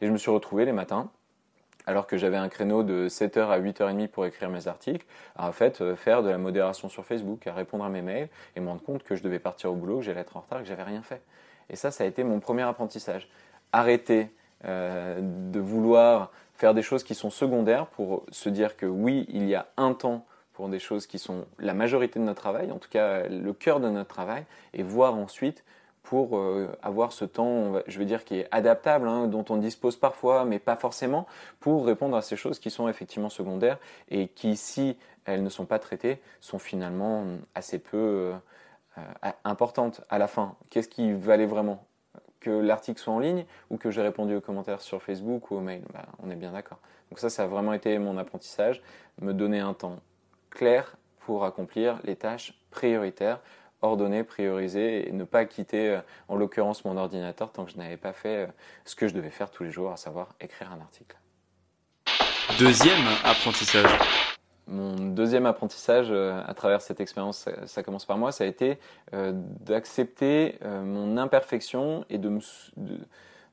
Et 0.00 0.06
je 0.06 0.12
me 0.12 0.18
suis 0.18 0.30
retrouvé 0.30 0.64
les 0.64 0.72
matins, 0.72 1.10
alors 1.86 2.06
que 2.06 2.18
j'avais 2.18 2.36
un 2.36 2.48
créneau 2.48 2.82
de 2.82 3.08
7h 3.08 3.48
à 3.48 3.58
8h30 3.58 4.08
pour 4.08 4.26
écrire 4.26 4.50
mes 4.50 4.68
articles, 4.68 5.06
à 5.36 5.48
en 5.48 5.52
fait 5.52 5.80
euh, 5.80 5.96
faire 5.96 6.22
de 6.22 6.28
la 6.28 6.36
modération 6.38 6.90
sur 6.90 7.04
Facebook, 7.04 7.46
à 7.46 7.54
répondre 7.54 7.84
à 7.84 7.88
mes 7.88 8.02
mails 8.02 8.28
et 8.56 8.60
me 8.60 8.68
rendre 8.68 8.82
compte 8.82 9.02
que 9.02 9.16
je 9.16 9.22
devais 9.22 9.38
partir 9.38 9.72
au 9.72 9.74
boulot, 9.74 9.98
que 9.98 10.04
j'allais 10.04 10.20
être 10.20 10.36
en 10.36 10.40
retard, 10.40 10.60
que 10.60 10.66
j'avais 10.66 10.82
rien 10.82 11.02
fait. 11.02 11.22
Et 11.70 11.76
ça, 11.76 11.90
ça 11.90 12.04
a 12.04 12.06
été 12.06 12.24
mon 12.24 12.40
premier 12.40 12.62
apprentissage. 12.62 13.28
Arrêter 13.72 14.30
euh, 14.64 15.18
de 15.22 15.60
vouloir 15.60 16.30
faire 16.54 16.74
des 16.74 16.82
choses 16.82 17.04
qui 17.04 17.14
sont 17.14 17.30
secondaires 17.30 17.86
pour 17.86 18.24
se 18.30 18.48
dire 18.48 18.76
que 18.76 18.86
oui, 18.86 19.24
il 19.30 19.48
y 19.48 19.54
a 19.54 19.68
un 19.76 19.94
temps 19.94 20.26
pour 20.58 20.68
des 20.68 20.80
choses 20.80 21.06
qui 21.06 21.20
sont 21.20 21.46
la 21.60 21.72
majorité 21.72 22.18
de 22.18 22.24
notre 22.24 22.40
travail, 22.40 22.72
en 22.72 22.78
tout 22.78 22.88
cas 22.88 23.28
le 23.28 23.52
cœur 23.52 23.78
de 23.78 23.88
notre 23.88 24.08
travail, 24.08 24.44
et 24.74 24.82
voir 24.82 25.14
ensuite 25.14 25.62
pour 26.02 26.36
euh, 26.36 26.66
avoir 26.82 27.12
ce 27.12 27.24
temps, 27.24 27.74
je 27.86 27.96
veux 27.96 28.04
dire, 28.04 28.24
qui 28.24 28.40
est 28.40 28.48
adaptable, 28.50 29.06
hein, 29.06 29.28
dont 29.28 29.44
on 29.50 29.56
dispose 29.56 29.94
parfois, 29.94 30.44
mais 30.44 30.58
pas 30.58 30.74
forcément, 30.74 31.28
pour 31.60 31.86
répondre 31.86 32.16
à 32.16 32.22
ces 32.22 32.34
choses 32.34 32.58
qui 32.58 32.70
sont 32.70 32.88
effectivement 32.88 33.28
secondaires 33.28 33.78
et 34.10 34.26
qui, 34.26 34.56
si 34.56 34.96
elles 35.26 35.44
ne 35.44 35.48
sont 35.48 35.64
pas 35.64 35.78
traitées, 35.78 36.20
sont 36.40 36.58
finalement 36.58 37.24
assez 37.54 37.78
peu 37.78 38.32
euh, 38.98 39.02
importantes 39.44 40.00
à 40.10 40.18
la 40.18 40.26
fin. 40.26 40.56
Qu'est-ce 40.70 40.88
qui 40.88 41.12
valait 41.12 41.46
vraiment? 41.46 41.84
Que 42.40 42.50
l'article 42.50 43.00
soit 43.00 43.14
en 43.14 43.20
ligne 43.20 43.44
ou 43.70 43.76
que 43.76 43.92
j'ai 43.92 44.02
répondu 44.02 44.34
aux 44.34 44.40
commentaires 44.40 44.80
sur 44.80 45.04
Facebook 45.04 45.52
ou 45.52 45.58
aux 45.58 45.60
mails 45.60 45.84
bah, 45.92 46.06
On 46.20 46.30
est 46.32 46.36
bien 46.36 46.50
d'accord. 46.50 46.78
Donc 47.10 47.20
ça, 47.20 47.30
ça 47.30 47.44
a 47.44 47.46
vraiment 47.46 47.74
été 47.74 47.96
mon 48.00 48.18
apprentissage, 48.18 48.82
me 49.20 49.32
donner 49.32 49.60
un 49.60 49.72
temps 49.72 50.00
clair 50.50 50.96
pour 51.20 51.44
accomplir 51.44 51.98
les 52.04 52.16
tâches 52.16 52.54
prioritaires, 52.70 53.40
ordonnées, 53.82 54.24
priorisées 54.24 55.08
et 55.08 55.12
ne 55.12 55.24
pas 55.24 55.44
quitter, 55.44 56.00
en 56.28 56.36
l'occurrence, 56.36 56.84
mon 56.84 56.96
ordinateur 56.96 57.52
tant 57.52 57.64
que 57.64 57.70
je 57.70 57.76
n'avais 57.76 57.96
pas 57.96 58.12
fait 58.12 58.48
ce 58.84 58.96
que 58.96 59.06
je 59.06 59.14
devais 59.14 59.30
faire 59.30 59.50
tous 59.50 59.62
les 59.62 59.70
jours, 59.70 59.92
à 59.92 59.96
savoir 59.96 60.34
écrire 60.40 60.72
un 60.72 60.80
article. 60.80 61.16
Deuxième 62.58 63.06
apprentissage. 63.24 63.98
Mon 64.66 64.96
deuxième 64.96 65.46
apprentissage 65.46 66.08
euh, 66.10 66.42
à 66.46 66.52
travers 66.52 66.82
cette 66.82 67.00
expérience, 67.00 67.48
ça, 67.64 67.82
commence 67.82 68.04
par 68.04 68.18
moi, 68.18 68.32
ça 68.32 68.44
a 68.44 68.46
été 68.46 68.78
euh, 69.14 69.32
d'accepter 69.34 70.58
euh, 70.62 70.82
mon 70.82 71.16
imperfection 71.16 72.04
et 72.10 72.18
de 72.18 72.28
me, 72.28 72.40
de, 72.76 72.98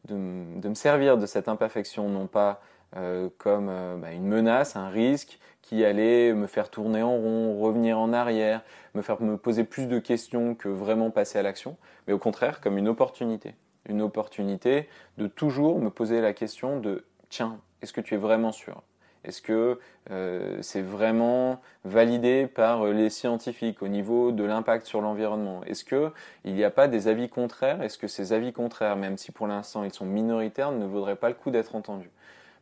de, 0.06 0.60
de 0.60 0.68
me, 0.68 0.74
servir 0.74 1.18
de 1.18 1.26
cette 1.26 1.48
imperfection, 1.48 2.10
non 2.10 2.28
pas 2.28 2.62
euh, 2.98 3.30
comme 3.38 3.72
bah, 4.02 4.12
une 4.12 4.26
menace, 4.26 4.76
un 4.76 4.90
risque 4.90 5.40
qui 5.66 5.84
allait 5.84 6.32
me 6.34 6.46
faire 6.46 6.70
tourner 6.70 7.02
en 7.02 7.18
rond, 7.18 7.60
revenir 7.60 7.98
en 7.98 8.14
arrière, 8.14 8.62
me 8.94 9.02
faire 9.02 9.22
me 9.22 9.36
poser 9.36 9.64
plus 9.64 9.88
de 9.88 9.98
questions 9.98 10.54
que 10.54 10.70
vraiment 10.70 11.10
passer 11.10 11.40
à 11.40 11.42
l'action, 11.42 11.76
mais 12.08 12.14
au 12.14 12.20
contraire 12.20 12.62
comme 12.62 12.78
une 12.78 12.88
opportunité. 12.88 13.56
Une 13.90 14.02
opportunité 14.02 14.88
de 15.18 15.28
toujours 15.28 15.80
me 15.80 15.90
poser 15.90 16.22
la 16.22 16.34
question 16.34 16.80
de 16.80 17.06
tiens, 17.30 17.60
est-ce 17.82 17.94
que 17.94 18.02
tu 18.02 18.14
es 18.14 18.18
vraiment 18.18 18.52
sûr? 18.52 18.84
Est-ce 19.24 19.42
que 19.42 19.80
euh, 20.12 20.60
c'est 20.62 20.84
vraiment 20.84 21.60
validé 21.84 22.46
par 22.46 22.86
les 22.86 23.10
scientifiques 23.10 23.82
au 23.82 23.88
niveau 23.88 24.32
de 24.32 24.44
l'impact 24.44 24.86
sur 24.86 25.02
l'environnement? 25.02 25.64
Est-ce 25.66 25.84
qu'il 25.84 26.54
n'y 26.54 26.64
a 26.64 26.70
pas 26.70 26.88
des 26.88 27.08
avis 27.08 27.28
contraires? 27.28 27.82
Est-ce 27.82 27.98
que 27.98 28.08
ces 28.08 28.34
avis 28.34 28.54
contraires, 28.54 28.98
même 28.98 29.18
si 29.18 29.32
pour 29.32 29.48
l'instant 29.48 29.84
ils 29.84 29.94
sont 29.94 30.06
minoritaires, 30.06 30.72
ne 30.72 30.86
vaudraient 30.86 31.16
pas 31.16 31.30
le 31.30 31.36
coup 31.36 31.50
d'être 31.50 31.76
entendus? 31.76 32.12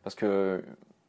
Parce 0.02 0.14
que 0.14 0.64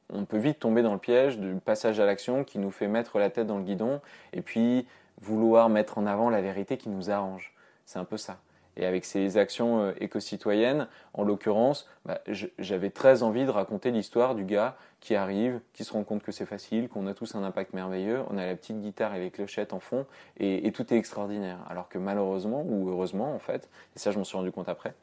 on 0.09 0.25
peut 0.25 0.37
vite 0.37 0.59
tomber 0.59 0.81
dans 0.81 0.93
le 0.93 0.99
piège 0.99 1.39
du 1.39 1.55
passage 1.55 1.99
à 1.99 2.05
l'action 2.05 2.43
qui 2.43 2.59
nous 2.59 2.71
fait 2.71 2.87
mettre 2.87 3.19
la 3.19 3.29
tête 3.29 3.47
dans 3.47 3.57
le 3.57 3.63
guidon 3.63 4.01
et 4.33 4.41
puis 4.41 4.87
vouloir 5.21 5.69
mettre 5.69 5.97
en 5.97 6.05
avant 6.05 6.29
la 6.29 6.41
vérité 6.41 6.77
qui 6.77 6.89
nous 6.89 7.09
arrange. 7.09 7.53
C'est 7.85 7.99
un 7.99 8.05
peu 8.05 8.17
ça. 8.17 8.39
Et 8.77 8.85
avec 8.85 9.05
ces 9.05 9.37
actions 9.37 9.81
euh, 9.81 9.93
éco-citoyennes, 9.99 10.87
en 11.13 11.23
l'occurrence, 11.23 11.87
bah, 12.03 12.19
j'avais 12.59 12.89
très 12.89 13.23
envie 13.23 13.45
de 13.45 13.49
raconter 13.49 13.91
l'histoire 13.91 14.35
du 14.35 14.43
gars 14.43 14.75
qui 14.99 15.15
arrive, 15.15 15.61
qui 15.73 15.83
se 15.83 15.93
rend 15.93 16.03
compte 16.03 16.23
que 16.23 16.31
c'est 16.31 16.45
facile, 16.45 16.89
qu'on 16.89 17.07
a 17.07 17.13
tous 17.13 17.35
un 17.35 17.43
impact 17.43 17.73
merveilleux, 17.73 18.21
on 18.29 18.37
a 18.37 18.45
la 18.45 18.55
petite 18.55 18.81
guitare 18.81 19.15
et 19.15 19.19
les 19.19 19.31
clochettes 19.31 19.71
en 19.71 19.79
fond, 19.79 20.05
et, 20.37 20.71
tout 20.73 20.93
est 20.93 20.97
extraordinaire. 20.97 21.59
Alors 21.69 21.87
que 21.87 21.97
malheureusement, 21.97 22.63
ou 22.67 22.89
heureusement 22.89 23.33
en 23.33 23.39
fait, 23.39 23.69
et 23.95 23.99
ça 23.99 24.11
je 24.11 24.17
m'en 24.17 24.23
suis 24.23 24.35
rendu 24.35 24.51
compte 24.51 24.67
après, 24.67 24.93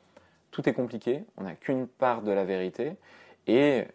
tout 0.51 0.69
est 0.69 0.75
compliqué, 0.75 1.25
on 1.39 1.45
n'a 1.45 1.55
qu'une 1.55 1.87
part 1.87 2.23
de 2.23 2.33
la 2.33 2.45
vérité, 2.45 2.97
et 3.47 3.87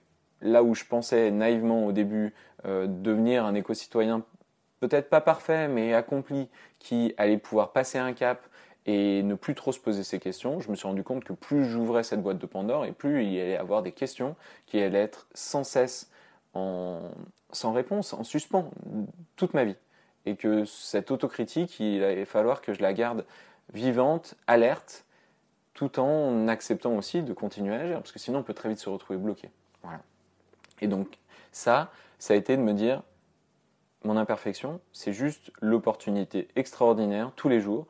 là 0.41 0.63
où 0.63 0.75
je 0.75 0.85
pensais 0.85 1.31
naïvement 1.31 1.85
au 1.85 1.91
début 1.91 2.33
euh, 2.65 2.87
devenir 2.87 3.45
un 3.45 3.55
éco-citoyen 3.55 4.23
peut-être 4.79 5.09
pas 5.09 5.21
parfait, 5.21 5.67
mais 5.67 5.93
accompli, 5.93 6.49
qui 6.79 7.13
allait 7.17 7.37
pouvoir 7.37 7.71
passer 7.71 7.97
un 7.97 8.13
cap 8.13 8.45
et 8.85 9.21
ne 9.23 9.35
plus 9.35 9.55
trop 9.55 9.71
se 9.71 9.79
poser 9.79 10.03
ces 10.03 10.19
questions, 10.19 10.59
je 10.59 10.69
me 10.69 10.75
suis 10.75 10.87
rendu 10.87 11.03
compte 11.03 11.23
que 11.23 11.33
plus 11.33 11.65
j'ouvrais 11.65 12.03
cette 12.03 12.21
boîte 12.21 12.37
de 12.37 12.45
Pandore 12.45 12.85
et 12.85 12.93
plus 12.93 13.23
il 13.23 13.33
y 13.33 13.41
allait 13.41 13.57
avoir 13.57 13.83
des 13.83 13.91
questions 13.91 14.35
qui 14.65 14.81
allaient 14.81 15.01
être 15.01 15.27
sans 15.33 15.63
cesse 15.63 16.09
en, 16.53 17.01
sans 17.51 17.73
réponse, 17.73 18.13
en 18.13 18.23
suspens, 18.23 18.71
toute 19.35 19.53
ma 19.53 19.65
vie. 19.65 19.75
Et 20.25 20.35
que 20.35 20.65
cette 20.65 21.11
autocritique, 21.11 21.79
il 21.79 22.03
allait 22.03 22.25
falloir 22.25 22.61
que 22.61 22.73
je 22.73 22.81
la 22.81 22.93
garde 22.93 23.25
vivante, 23.73 24.35
alerte, 24.47 25.05
tout 25.73 25.99
en 25.99 26.47
acceptant 26.47 26.95
aussi 26.95 27.21
de 27.21 27.33
continuer 27.33 27.75
à 27.75 27.79
agir, 27.79 27.97
parce 27.97 28.11
que 28.11 28.19
sinon 28.19 28.39
on 28.39 28.43
peut 28.43 28.53
très 28.53 28.69
vite 28.69 28.79
se 28.79 28.89
retrouver 28.89 29.19
bloqué. 29.19 29.49
Voilà. 29.83 29.99
Et 30.81 30.87
donc 30.87 31.17
ça, 31.51 31.91
ça 32.19 32.33
a 32.33 32.37
été 32.37 32.57
de 32.57 32.61
me 32.61 32.73
dire, 32.73 33.01
mon 34.03 34.17
imperfection, 34.17 34.79
c'est 34.93 35.13
juste 35.13 35.51
l'opportunité 35.61 36.47
extraordinaire 36.55 37.31
tous 37.35 37.49
les 37.49 37.59
jours 37.59 37.87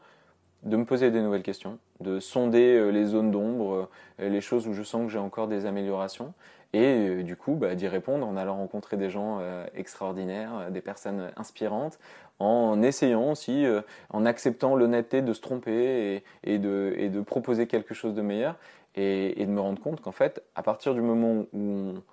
de 0.64 0.76
me 0.78 0.86
poser 0.86 1.12
des 1.12 1.22
nouvelles 1.22 1.44
questions, 1.44 1.80
de 2.02 2.20
sonder 2.20 2.76
euh, 2.76 2.90
les 2.90 3.06
zones 3.06 3.32
d'ombre, 3.32 3.90
euh, 4.20 4.30
les 4.30 4.42
choses 4.42 4.68
où 4.68 4.74
je 4.74 4.84
sens 4.84 5.06
que 5.06 5.12
j'ai 5.12 5.20
encore 5.20 5.48
des 5.48 5.66
améliorations, 5.66 6.34
et 6.74 6.84
euh, 6.84 7.24
du 7.24 7.36
coup 7.36 7.54
bah, 7.54 7.76
d'y 7.76 7.88
répondre 7.88 8.26
en 8.28 8.36
allant 8.36 8.58
rencontrer 8.58 8.98
des 8.98 9.10
gens 9.10 9.40
extraordinaires, 9.76 10.72
des 10.72 10.82
personnes 10.82 11.32
inspirantes, 11.38 12.00
en 12.40 12.82
essayant 12.82 13.32
aussi, 13.32 13.66
en 14.12 14.26
acceptant 14.26 14.76
l'honnêteté 14.76 15.22
de 15.22 15.34
se 15.34 15.42
tromper 15.42 16.24
et, 16.44 16.60
de, 16.60 16.94
et, 16.98 17.10
de, 17.10 17.22
proposer 17.22 17.66
quelque 17.66 17.96
chose 17.96 18.14
de 18.14 18.22
meilleur, 18.22 18.56
et, 18.96 19.44
de 19.44 19.52
me 19.52 19.60
rendre 19.60 19.82
compte 19.82 20.02
qu'en 20.02 20.12
fait, 20.12 20.44
à 20.56 20.62
partir 20.62 20.94
du 20.94 21.02
moment 21.02 21.46
où 21.54 21.58
on 21.60 22.04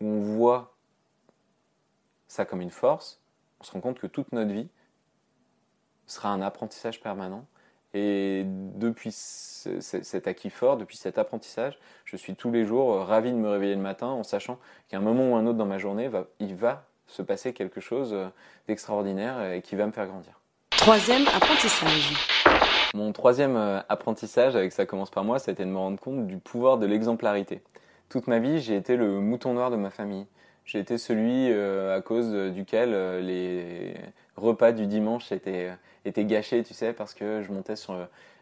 voit 0.00 0.74
ça 2.28 2.44
comme 2.44 2.60
une 2.60 2.70
force, 2.70 3.20
on 3.60 3.64
se 3.64 3.72
rend 3.72 3.80
compte 3.80 3.98
que 3.98 4.06
toute 4.06 4.32
notre 4.32 4.52
vie 4.52 4.68
sera 6.06 6.30
un 6.30 6.42
apprentissage 6.42 7.00
permanent 7.00 7.46
et 7.94 8.44
depuis 8.46 9.10
cet 9.10 10.26
acquis 10.26 10.50
fort, 10.50 10.76
depuis 10.76 10.96
cet 10.96 11.18
apprentissage, 11.18 11.78
je 12.04 12.16
suis 12.16 12.34
tous 12.34 12.50
les 12.50 12.66
jours 12.66 13.06
ravi 13.06 13.32
de 13.32 13.36
me 13.36 13.48
réveiller 13.48 13.74
le 13.74 13.80
matin 13.80 14.08
en 14.08 14.22
sachant 14.22 14.58
qu'à 14.88 14.98
un 14.98 15.00
moment 15.00 15.32
ou 15.32 15.36
un 15.36 15.46
autre 15.46 15.56
dans 15.56 15.66
ma 15.66 15.78
journée, 15.78 16.10
il 16.38 16.54
va 16.54 16.84
se 17.06 17.22
passer 17.22 17.52
quelque 17.52 17.80
chose 17.80 18.14
d'extraordinaire 18.68 19.52
et 19.52 19.62
qui 19.62 19.76
va 19.76 19.86
me 19.86 19.92
faire 19.92 20.06
grandir. 20.06 20.40
Troisième 20.70 21.26
apprentissage. 21.28 22.12
Mon 22.94 23.12
troisième 23.12 23.56
euh, 23.56 23.80
apprentissage, 23.88 24.56
avec 24.56 24.72
ça 24.72 24.86
commence 24.86 25.10
par 25.10 25.24
moi, 25.24 25.38
ça 25.38 25.50
a 25.50 25.52
été 25.52 25.64
de 25.64 25.70
me 25.70 25.78
rendre 25.78 25.98
compte 25.98 26.26
du 26.26 26.38
pouvoir 26.38 26.78
de 26.78 26.86
l'exemplarité. 26.86 27.62
Toute 28.08 28.28
ma 28.28 28.38
vie, 28.38 28.60
j'ai 28.60 28.76
été 28.76 28.96
le 28.96 29.20
mouton 29.20 29.52
noir 29.54 29.70
de 29.70 29.76
ma 29.76 29.90
famille. 29.90 30.26
J'ai 30.64 30.78
été 30.78 30.96
celui 30.98 31.50
euh, 31.50 31.96
à 31.96 32.00
cause 32.00 32.32
duquel 32.52 32.90
euh, 32.92 33.20
les 33.20 33.94
repas 34.36 34.72
du 34.72 34.86
dimanche 34.86 35.32
étaient, 35.32 35.72
étaient 36.04 36.24
gâchés, 36.24 36.62
tu 36.62 36.74
sais, 36.74 36.92
parce 36.92 37.14
que 37.14 37.42
je 37.42 37.52
montais 37.52 37.76
sur, 37.76 37.96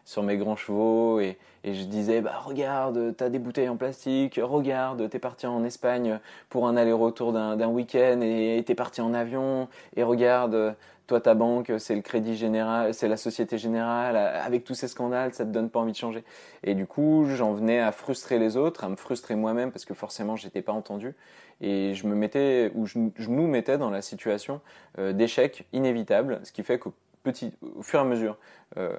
sur 0.05 0.21
mes 0.23 0.37
grands 0.37 0.55
chevaux 0.55 1.19
et, 1.19 1.37
et 1.63 1.73
je 1.73 1.83
disais 1.85 2.21
bah 2.21 2.39
regarde 2.45 3.15
t'as 3.17 3.29
des 3.29 3.39
bouteilles 3.39 3.69
en 3.69 3.75
plastique 3.75 4.39
regarde 4.41 5.09
t'es 5.09 5.19
parti 5.19 5.47
en 5.47 5.63
Espagne 5.63 6.19
pour 6.49 6.67
un 6.67 6.77
aller-retour 6.77 7.33
d'un 7.33 7.67
week-end 7.67 8.21
et 8.21 8.63
t'es 8.65 8.75
parti 8.75 9.01
en 9.01 9.13
avion 9.15 9.67
et 9.95 10.03
regarde 10.03 10.75
toi 11.07 11.21
ta 11.21 11.33
banque 11.33 11.71
c'est 11.77 11.95
le 11.95 12.01
crédit 12.01 12.35
général 12.35 12.93
c'est 12.93 13.07
la 13.07 13.17
société 13.17 13.57
générale 13.57 14.17
avec 14.17 14.63
tous 14.63 14.73
ces 14.73 14.87
scandales 14.87 15.33
ça 15.33 15.45
te 15.45 15.51
donne 15.51 15.69
pas 15.69 15.79
envie 15.79 15.91
de 15.91 15.97
changer 15.97 16.23
et 16.63 16.73
du 16.73 16.85
coup 16.85 17.25
j'en 17.35 17.53
venais 17.53 17.79
à 17.79 17.91
frustrer 17.91 18.39
les 18.39 18.57
autres 18.57 18.83
à 18.83 18.89
me 18.89 18.95
frustrer 18.95 19.35
moi-même 19.35 19.71
parce 19.71 19.85
que 19.85 19.93
forcément 19.93 20.35
j'étais 20.35 20.61
pas 20.61 20.73
entendu 20.73 21.15
et 21.61 21.93
je 21.93 22.07
me 22.07 22.15
mettais 22.15 22.71
ou 22.75 22.85
je, 22.85 22.97
nous 22.97 23.47
mettais 23.47 23.77
dans 23.77 23.89
la 23.89 24.01
situation 24.01 24.61
euh, 24.99 25.13
d'échec 25.13 25.65
inévitable, 25.73 26.41
ce 26.43 26.51
qui 26.51 26.63
fait 26.63 26.79
qu'au 26.79 26.93
petit, 27.23 27.53
au 27.75 27.81
fur 27.81 27.99
et 27.99 28.01
à 28.01 28.05
mesure, 28.05 28.37
euh, 28.77 28.95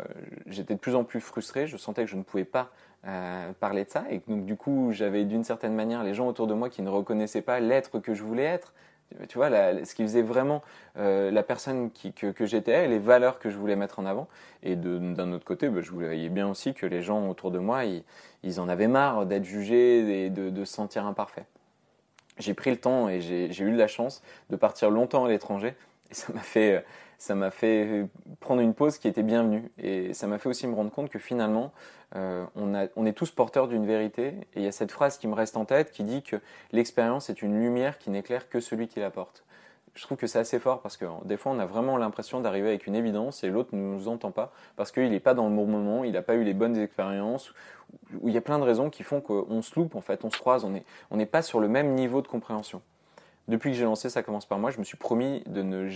j'étais 0.46 0.74
de 0.74 0.80
plus 0.80 0.94
en 0.94 1.04
plus 1.04 1.20
frustré. 1.20 1.66
Je 1.66 1.76
sentais 1.76 2.04
que 2.04 2.10
je 2.10 2.16
ne 2.16 2.22
pouvais 2.22 2.44
pas 2.44 2.70
euh, 3.06 3.52
parler 3.60 3.84
de 3.84 3.90
ça 3.90 4.04
et 4.10 4.20
donc 4.26 4.46
du 4.46 4.56
coup 4.56 4.88
j'avais 4.92 5.24
d'une 5.24 5.44
certaine 5.44 5.74
manière 5.74 6.02
les 6.02 6.14
gens 6.14 6.26
autour 6.26 6.46
de 6.46 6.54
moi 6.54 6.68
qui 6.68 6.82
ne 6.82 6.88
reconnaissaient 6.88 7.42
pas 7.42 7.60
l'être 7.60 8.00
que 8.00 8.14
je 8.14 8.22
voulais 8.22 8.44
être. 8.44 8.72
Tu 9.28 9.38
vois, 9.38 9.48
ce 9.50 9.94
qui 9.94 10.02
faisait 10.02 10.22
vraiment 10.22 10.62
la 10.96 11.42
personne 11.42 11.90
que, 11.90 12.46
j'étais, 12.46 12.88
les 12.88 12.98
valeurs 12.98 13.38
que 13.38 13.50
je 13.50 13.56
voulais 13.56 13.76
mettre 13.76 13.98
en 13.98 14.06
avant. 14.06 14.28
Et 14.62 14.76
d'un 14.76 15.32
autre 15.32 15.44
côté, 15.44 15.68
bah, 15.68 15.80
je 15.80 15.90
voyais 15.92 16.28
bien 16.28 16.48
aussi 16.48 16.74
que 16.74 16.86
les 16.86 17.02
gens 17.02 17.28
autour 17.28 17.50
de 17.50 17.58
moi, 17.58 17.84
ils, 17.84 18.02
ils 18.42 18.60
en 18.60 18.68
avaient 18.68 18.88
marre 18.88 19.24
d'être 19.24 19.44
jugés 19.44 20.24
et 20.24 20.30
de, 20.30 20.50
de 20.50 20.64
se 20.64 20.74
sentir 20.74 21.06
imparfaits 21.06 21.46
j'ai 22.38 22.54
pris 22.54 22.70
le 22.70 22.76
temps 22.76 23.08
et 23.08 23.20
j'ai 23.20 23.64
eu 23.64 23.72
de 23.72 23.78
la 23.78 23.86
chance 23.86 24.22
de 24.50 24.56
partir 24.56 24.90
longtemps 24.90 25.24
à 25.24 25.28
l'étranger. 25.28 25.74
Ça 26.10 26.32
m'a 26.32 26.40
fait, 26.40 26.84
m'a 27.30 27.50
fait 27.50 28.06
prendre 28.40 28.60
une 28.60 28.74
pause 28.74 28.98
qui 28.98 29.08
était 29.08 29.22
bienvenue. 29.22 29.70
Et 29.78 30.14
ça 30.14 30.26
m'a 30.26 30.38
fait 30.38 30.48
aussi 30.48 30.66
me 30.66 30.74
rendre 30.74 30.90
compte 30.90 31.10
que 31.10 31.18
finalement, 31.18 31.72
euh, 32.14 32.44
on, 32.54 32.74
a, 32.74 32.86
on, 32.96 33.06
est 33.06 33.12
tous 33.12 33.30
porteurs 33.30 33.68
d'une 33.68 33.86
vérité. 33.86 34.28
Et 34.54 34.60
il 34.60 34.62
y 34.62 34.68
a 34.68 34.72
cette 34.72 34.92
phrase 34.92 35.18
qui 35.18 35.28
me 35.28 35.34
reste 35.34 35.56
en 35.56 35.64
tête 35.64 35.90
qui 35.90 36.04
dit 36.04 36.22
que 36.22 36.36
l'expérience 36.72 37.30
est 37.30 37.42
une 37.42 37.60
lumière 37.60 37.98
qui 37.98 38.10
n'éclaire 38.10 38.48
que 38.48 38.60
celui 38.60 38.88
qui 38.88 39.00
la 39.00 39.10
porte 39.10 39.44
je 39.96 40.02
trouve 40.02 40.18
que 40.18 40.26
c'est 40.26 40.38
assez 40.38 40.58
fort 40.58 40.82
parce 40.82 40.96
que 40.96 41.06
des 41.24 41.36
fois 41.36 41.52
on 41.52 41.58
a 41.58 41.66
vraiment 41.66 41.96
l'impression 41.96 42.40
d'arriver 42.40 42.68
avec 42.68 42.86
une 42.86 42.94
évidence 42.94 43.42
et 43.42 43.48
l'autre 43.48 43.74
ne 43.74 43.80
nous 43.80 44.08
entend 44.08 44.30
pas 44.30 44.52
parce 44.76 44.92
qu'il 44.92 45.10
n'est 45.10 45.20
pas 45.20 45.34
dans 45.34 45.48
le 45.48 45.56
bon 45.56 45.66
moment, 45.66 46.04
il 46.04 46.12
n'a 46.12 46.22
pas 46.22 46.34
eu 46.34 46.44
les 46.44 46.54
bonnes 46.54 46.76
expériences, 46.76 47.52
où 48.20 48.28
il 48.28 48.34
y 48.34 48.38
a 48.38 48.42
plein 48.42 48.58
de 48.58 48.64
raisons 48.64 48.90
qui 48.90 49.02
font 49.02 49.20
qu'on 49.20 49.62
se 49.62 49.74
loupe 49.74 49.94
en 49.94 50.02
fait, 50.02 50.24
on 50.24 50.30
se 50.30 50.38
croise, 50.38 50.64
on 50.64 50.70
n'est 50.70 50.84
on 51.10 51.24
pas 51.24 51.42
sur 51.42 51.60
le 51.60 51.68
même 51.68 51.94
niveau 51.94 52.20
de 52.20 52.28
compréhension. 52.28 52.82
Depuis 53.48 53.70
que 53.70 53.76
j'ai 53.76 53.84
lancé 53.84 54.10
Ça 54.10 54.22
commence 54.22 54.46
par 54.46 54.58
moi, 54.58 54.70
je 54.70 54.78
me 54.78 54.84
suis 54.84 54.96
promis 54.96 55.42
de 55.46 55.62
ne 55.62 55.88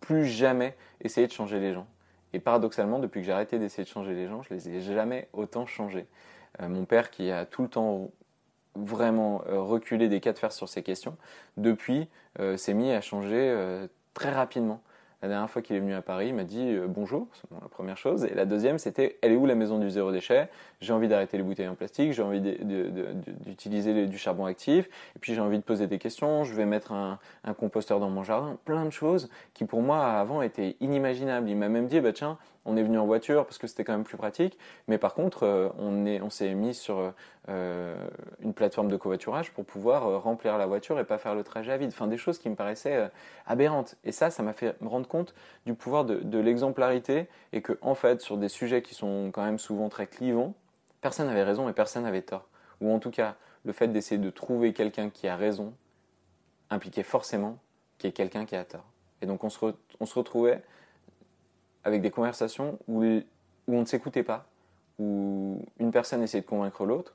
plus 0.00 0.26
jamais 0.26 0.76
essayer 1.00 1.26
de 1.26 1.32
changer 1.32 1.60
les 1.60 1.72
gens. 1.72 1.86
Et 2.32 2.40
paradoxalement, 2.40 2.98
depuis 2.98 3.20
que 3.20 3.26
j'ai 3.26 3.32
arrêté 3.32 3.58
d'essayer 3.58 3.84
de 3.84 3.88
changer 3.88 4.14
les 4.14 4.26
gens, 4.26 4.42
je 4.42 4.52
les 4.52 4.68
ai 4.68 4.80
jamais 4.80 5.28
autant 5.32 5.66
changés. 5.66 6.06
Euh, 6.60 6.68
mon 6.68 6.84
père 6.84 7.10
qui 7.10 7.30
a 7.30 7.46
tout 7.46 7.62
le 7.62 7.68
temps 7.68 8.10
vraiment 8.74 9.42
euh, 9.46 9.60
reculer 9.60 10.08
des 10.08 10.20
cas 10.20 10.32
de 10.32 10.38
fer 10.38 10.50
sur 10.52 10.68
ces 10.68 10.82
questions, 10.82 11.16
depuis, 11.56 12.08
euh, 12.40 12.56
s'est 12.56 12.74
mis 12.74 12.90
à 12.90 13.00
changer 13.00 13.86
très 14.14 14.30
rapidement. 14.30 14.82
La 15.24 15.28
dernière 15.28 15.48
fois 15.48 15.62
qu'il 15.62 15.74
est 15.74 15.80
venu 15.80 15.94
à 15.94 16.02
Paris, 16.02 16.28
il 16.28 16.34
m'a 16.34 16.44
dit 16.44 16.76
bonjour, 16.86 17.26
c'est 17.32 17.50
la 17.50 17.66
première 17.68 17.96
chose. 17.96 18.26
Et 18.26 18.34
la 18.34 18.44
deuxième, 18.44 18.76
c'était 18.76 19.16
elle 19.22 19.32
est 19.32 19.36
où 19.36 19.46
la 19.46 19.54
maison 19.54 19.78
du 19.78 19.88
zéro 19.88 20.12
déchet? 20.12 20.50
J'ai 20.82 20.92
envie 20.92 21.08
d'arrêter 21.08 21.38
les 21.38 21.42
bouteilles 21.42 21.66
en 21.66 21.74
plastique, 21.74 22.12
j'ai 22.12 22.22
envie 22.22 22.42
d'utiliser 22.42 24.04
du 24.04 24.18
charbon 24.18 24.44
actif, 24.44 24.86
et 25.16 25.18
puis 25.18 25.32
j'ai 25.32 25.40
envie 25.40 25.56
de 25.56 25.62
poser 25.62 25.86
des 25.86 25.98
questions, 25.98 26.44
je 26.44 26.52
vais 26.52 26.66
mettre 26.66 26.92
un, 26.92 27.18
un, 27.44 27.54
composteur 27.54 28.00
dans 28.00 28.10
mon 28.10 28.22
jardin, 28.22 28.58
plein 28.66 28.84
de 28.84 28.90
choses 28.90 29.30
qui 29.54 29.64
pour 29.64 29.80
moi 29.80 30.04
avant 30.04 30.42
étaient 30.42 30.76
inimaginables. 30.80 31.48
Il 31.48 31.56
m'a 31.56 31.70
même 31.70 31.86
dit 31.86 32.00
bah 32.00 32.12
tiens, 32.12 32.36
on 32.64 32.76
est 32.76 32.82
venu 32.82 32.98
en 32.98 33.06
voiture 33.06 33.44
parce 33.44 33.58
que 33.58 33.66
c'était 33.66 33.84
quand 33.84 33.92
même 33.92 34.04
plus 34.04 34.16
pratique. 34.16 34.58
Mais 34.88 34.98
par 34.98 35.14
contre, 35.14 35.44
euh, 35.44 35.68
on, 35.78 36.06
est, 36.06 36.20
on 36.20 36.30
s'est 36.30 36.54
mis 36.54 36.74
sur 36.74 37.12
euh, 37.48 37.96
une 38.40 38.54
plateforme 38.54 38.88
de 38.88 38.96
covoiturage 38.96 39.52
pour 39.52 39.64
pouvoir 39.64 40.06
euh, 40.06 40.18
remplir 40.18 40.56
la 40.56 40.66
voiture 40.66 40.98
et 40.98 41.04
pas 41.04 41.18
faire 41.18 41.34
le 41.34 41.44
trajet 41.44 41.72
à 41.72 41.76
vide. 41.76 41.90
Enfin, 41.92 42.06
des 42.06 42.16
choses 42.16 42.38
qui 42.38 42.48
me 42.48 42.54
paraissaient 42.54 43.10
aberrantes. 43.46 43.96
Et 44.04 44.12
ça, 44.12 44.30
ça 44.30 44.42
m'a 44.42 44.52
fait 44.52 44.80
me 44.80 44.88
rendre 44.88 45.08
compte 45.08 45.34
du 45.66 45.74
pouvoir 45.74 46.04
de, 46.04 46.38
l'exemplarité 46.38 47.28
et 47.52 47.62
que, 47.62 47.78
en 47.80 47.94
fait, 47.94 48.20
sur 48.20 48.36
des 48.36 48.48
sujets 48.48 48.82
qui 48.82 48.94
sont 48.94 49.30
quand 49.32 49.44
même 49.44 49.58
souvent 49.58 49.88
très 49.88 50.06
clivants, 50.06 50.54
personne 51.00 51.26
n'avait 51.26 51.44
raison 51.44 51.68
et 51.68 51.72
personne 51.72 52.04
n'avait 52.04 52.22
tort. 52.22 52.48
Ou 52.80 52.92
en 52.92 52.98
tout 52.98 53.10
cas, 53.10 53.36
le 53.64 53.72
fait 53.72 53.88
d'essayer 53.88 54.20
de 54.20 54.30
trouver 54.30 54.72
quelqu'un 54.72 55.10
qui 55.10 55.28
a 55.28 55.36
raison 55.36 55.74
impliquait 56.70 57.02
forcément 57.02 57.58
qu'il 57.98 58.08
y 58.08 58.10
ait 58.10 58.12
quelqu'un 58.12 58.44
qui 58.44 58.56
a 58.56 58.64
tort. 58.64 58.84
Et 59.22 59.26
donc 59.26 59.44
on 59.44 59.48
se 59.48 60.14
retrouvait 60.14 60.62
avec 61.84 62.02
des 62.02 62.10
conversations 62.10 62.78
où, 62.88 63.04
où 63.04 63.22
on 63.68 63.80
ne 63.80 63.84
s'écoutait 63.84 64.22
pas, 64.22 64.46
où 64.98 65.64
une 65.78 65.90
personne 65.90 66.22
essayait 66.22 66.42
de 66.42 66.46
convaincre 66.46 66.84
l'autre, 66.84 67.14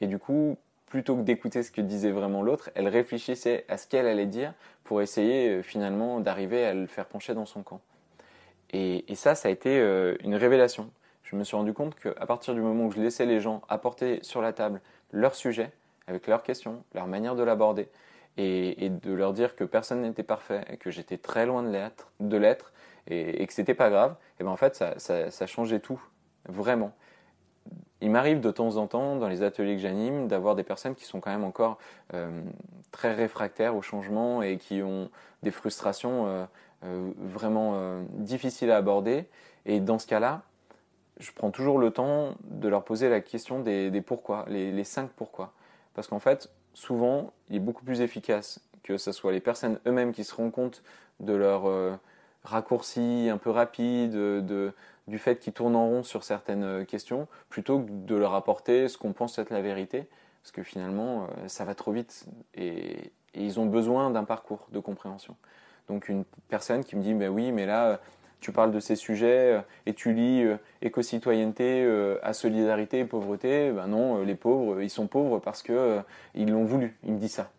et 0.00 0.06
du 0.06 0.18
coup, 0.18 0.56
plutôt 0.86 1.16
que 1.16 1.22
d'écouter 1.22 1.62
ce 1.62 1.70
que 1.70 1.80
disait 1.80 2.10
vraiment 2.10 2.42
l'autre, 2.42 2.70
elle 2.74 2.88
réfléchissait 2.88 3.64
à 3.68 3.76
ce 3.76 3.86
qu'elle 3.86 4.06
allait 4.06 4.26
dire 4.26 4.54
pour 4.84 5.02
essayer 5.02 5.50
euh, 5.50 5.62
finalement 5.62 6.20
d'arriver 6.20 6.64
à 6.64 6.74
le 6.74 6.86
faire 6.86 7.06
pencher 7.06 7.34
dans 7.34 7.46
son 7.46 7.62
camp. 7.62 7.80
Et, 8.72 9.04
ça, 9.14 9.34
ça 9.34 9.48
a 9.48 9.50
été 9.50 9.78
euh, 9.78 10.16
une 10.22 10.34
révélation. 10.34 10.90
Je 11.22 11.36
me 11.36 11.44
suis 11.44 11.56
rendu 11.56 11.72
compte 11.72 11.94
qu'à 11.94 12.26
partir 12.26 12.54
du 12.54 12.60
moment 12.60 12.86
où 12.86 12.90
je 12.90 13.00
laissais 13.00 13.26
les 13.26 13.40
gens 13.40 13.62
apporter 13.68 14.18
sur 14.22 14.42
la 14.42 14.52
table 14.52 14.80
leur 15.12 15.34
sujet, 15.34 15.70
avec 16.06 16.26
leurs 16.26 16.42
questions, 16.42 16.84
leur 16.94 17.06
manière 17.06 17.34
de 17.34 17.42
l'aborder, 17.42 17.88
et, 18.36 18.90
de 18.90 19.12
leur 19.12 19.32
dire 19.32 19.56
que 19.56 19.64
personne 19.64 20.02
n'était 20.02 20.22
parfait, 20.22 20.62
et 20.70 20.76
que 20.76 20.90
j'étais 20.90 21.16
très 21.16 21.46
loin 21.46 21.62
de 21.62 22.36
l'être, 22.36 22.72
et, 23.08 23.42
et 23.42 23.46
que 23.46 23.52
c'était 23.52 23.74
pas 23.74 23.90
grave, 23.90 24.16
et 24.40 24.44
ben 24.44 24.50
en 24.50 24.56
fait 24.56 24.74
ça, 24.98 25.46
changeait 25.46 25.80
tout, 25.80 26.00
vraiment. 26.48 26.92
Il 28.00 28.10
m'arrive 28.10 28.40
de 28.40 28.50
temps 28.50 28.76
en 28.76 28.86
temps, 28.86 29.16
dans 29.16 29.28
les 29.28 29.42
ateliers 29.42 29.74
que 29.76 29.82
j'anime, 29.82 30.28
d'avoir 30.28 30.54
des 30.54 30.62
personnes 30.62 30.94
qui 30.94 31.04
sont 31.04 31.20
quand 31.20 31.30
même 31.30 31.44
encore 31.44 31.78
euh, 32.14 32.42
très 32.92 33.14
réfractaires 33.14 33.74
au 33.74 33.82
changement 33.82 34.42
et 34.42 34.58
qui 34.58 34.82
ont 34.82 35.10
des 35.42 35.50
frustrations 35.50 36.26
euh, 36.26 36.44
euh, 36.84 37.10
vraiment 37.16 38.02
difficiles 38.10 38.70
à 38.70 38.76
aborder. 38.76 39.24
Et 39.64 39.80
dans 39.80 39.98
ce 39.98 40.06
cas-là, 40.06 40.42
je 41.18 41.32
prends 41.32 41.50
toujours 41.50 41.78
le 41.78 41.90
temps 41.90 42.34
de 42.44 42.68
leur 42.68 42.84
poser 42.84 43.08
la 43.08 43.20
question 43.20 43.60
des, 43.60 44.02
pourquoi, 44.04 44.44
les, 44.48 44.84
cinq 44.84 45.10
pourquoi. 45.16 45.52
Parce 45.94 46.06
qu'en 46.06 46.18
fait, 46.18 46.50
souvent, 46.74 47.32
il 47.48 47.56
est 47.56 47.60
beaucoup 47.60 47.84
plus 47.84 48.02
efficace 48.02 48.60
que 48.82 48.98
ce 48.98 49.10
soit 49.10 49.32
les 49.32 49.40
personnes 49.40 49.80
eux-mêmes 49.86 50.12
qui 50.12 50.22
se 50.22 50.32
rendent 50.32 50.52
compte 50.52 50.84
de 51.18 51.32
leur 51.32 51.66
raccourci 52.46 53.28
un 53.30 53.38
peu 53.38 53.50
rapide, 53.50 54.12
de, 54.12 54.72
du 55.08 55.18
fait 55.18 55.38
qu'ils 55.38 55.52
tournent 55.52 55.76
en 55.76 55.86
rond 55.86 56.02
sur 56.02 56.24
certaines 56.24 56.64
euh, 56.64 56.84
questions, 56.84 57.28
plutôt 57.48 57.80
que 57.80 57.90
de 57.90 58.14
leur 58.14 58.34
apporter 58.34 58.88
ce 58.88 58.98
qu'on 58.98 59.12
pense 59.12 59.38
être 59.38 59.50
la 59.50 59.60
vérité, 59.60 60.06
parce 60.42 60.52
que 60.52 60.62
finalement, 60.62 61.24
euh, 61.24 61.48
ça 61.48 61.64
va 61.64 61.74
trop 61.74 61.92
vite 61.92 62.26
et, 62.54 63.12
ils 63.38 63.60
ont 63.60 63.66
besoin 63.66 64.10
d'un 64.10 64.24
parcours 64.24 64.66
de 64.72 64.78
compréhension. 64.78 65.36
Donc 65.88 66.08
une 66.08 66.24
personne 66.48 66.82
qui 66.82 66.96
me 66.96 67.02
dit, 67.02 67.12
mais 67.12 67.28
oui, 67.28 67.52
mais 67.52 67.66
là, 67.66 68.00
tu 68.40 68.50
parles 68.50 68.72
de 68.72 68.80
ces 68.80 68.96
sujets 68.96 69.62
et 69.84 69.92
tu 69.92 70.14
lis 70.14 70.42
éco-citoyenneté 70.80 71.86
à 72.22 72.32
solidarité 72.32 73.00
et 73.00 73.04
pauvreté, 73.04 73.72
ben 73.72 73.88
non, 73.88 74.22
les 74.22 74.36
pauvres, 74.36 74.80
ils 74.80 74.88
sont 74.88 75.06
pauvres 75.06 75.38
parce 75.38 75.62
qu'ils 75.62 76.02
ils 76.34 76.50
l'ont 76.50 76.64
voulu. 76.64 76.96
Il 77.04 77.12
me 77.12 77.18
dit 77.18 77.28
ça. 77.28 77.50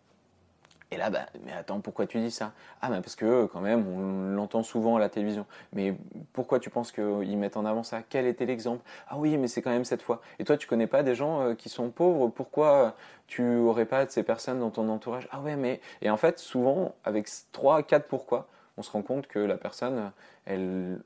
Et 0.90 0.98
là, 0.98 1.10
bah, 1.10 1.26
mais 1.46 1.52
attends, 1.52 1.82
pourquoi 1.82 2.08
tu 2.08 2.18
dis 2.20 2.32
ça? 2.32 2.54
Ah, 2.82 2.90
bah 2.90 3.02
parce 3.02 3.16
que 3.18 3.46
quand 3.48 3.60
même, 3.60 3.86
on 3.88 4.36
l'entend 4.36 4.64
souvent 4.64 4.96
à 4.96 5.00
la 5.00 5.10
télévision. 5.10 5.46
Mais 5.74 5.96
pourquoi 6.32 6.60
tu 6.60 6.70
penses 6.70 6.94
qu'ils 6.94 7.38
mettent 7.38 7.58
en 7.58 7.66
avant 7.66 7.84
ça? 7.84 8.04
Quel 8.08 8.26
était 8.26 8.46
l'exemple? 8.46 8.82
Ah 9.10 9.18
oui, 9.18 9.38
mais 9.38 9.50
c'est 9.50 9.62
quand 9.62 9.70
même 9.70 9.84
cette 9.84 10.02
fois. 10.02 10.22
Et 10.40 10.46
toi, 10.46 10.56
tu 10.56 10.66
connais 10.66 10.88
pas 10.88 11.04
des 11.04 11.14
gens 11.14 11.42
euh, 11.42 11.54
qui 11.56 11.68
sont 11.68 11.90
pauvres? 11.90 12.30
Pourquoi 12.30 12.96
tu 13.28 13.58
aurais 13.58 13.86
pas 13.86 14.06
de 14.06 14.12
ces 14.12 14.24
personnes 14.24 14.60
dans 14.60 14.70
ton 14.72 14.88
entourage? 14.88 15.28
Ah 15.32 15.42
ouais, 15.42 15.58
mais 15.58 15.82
et 16.02 16.10
en 16.10 16.18
fait, 16.18 16.40
souvent, 16.40 16.96
avec 17.04 17.28
trois, 17.52 17.84
quatre 17.84 18.08
pourquoi, 18.08 18.48
on 18.78 18.82
se 18.82 18.92
rend 18.92 19.02
compte 19.02 19.28
que 19.28 19.40
la 19.40 19.58
personne, 19.58 20.12
elle, 20.46 21.00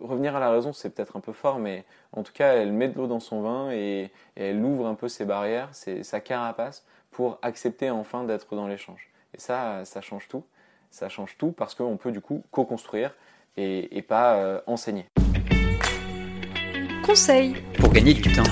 revenir 0.00 0.36
à 0.36 0.40
la 0.40 0.50
raison, 0.50 0.72
c'est 0.72 0.90
peut-être 0.90 1.16
un 1.16 1.20
peu 1.20 1.32
fort, 1.32 1.58
mais 1.58 1.84
en 2.12 2.22
tout 2.22 2.32
cas, 2.32 2.54
elle 2.54 2.72
met 2.72 2.88
de 2.88 2.96
l'eau 2.96 3.06
dans 3.06 3.20
son 3.20 3.42
vin 3.42 3.70
et 3.72 4.10
elle 4.36 4.62
ouvre 4.62 4.86
un 4.86 4.94
peu 4.94 5.08
ses 5.08 5.24
barrières, 5.24 5.70
sa 5.72 6.20
carapace 6.20 6.84
pour 7.14 7.38
accepter 7.42 7.90
enfin 7.90 8.24
d'être 8.24 8.56
dans 8.56 8.66
l'échange. 8.66 9.08
Et 9.34 9.38
ça, 9.38 9.84
ça 9.84 10.00
change 10.00 10.26
tout. 10.26 10.42
Ça 10.90 11.08
change 11.08 11.36
tout 11.38 11.52
parce 11.52 11.76
qu'on 11.76 11.96
peut 11.96 12.10
du 12.10 12.20
coup 12.20 12.42
co-construire 12.50 13.14
et, 13.56 14.02
pas 14.02 14.36
euh, 14.36 14.60
enseigner. 14.66 15.06
Conseil 17.06 17.54
pour 17.78 17.92
gagner 17.92 18.14
du 18.14 18.32
temps. 18.32 18.42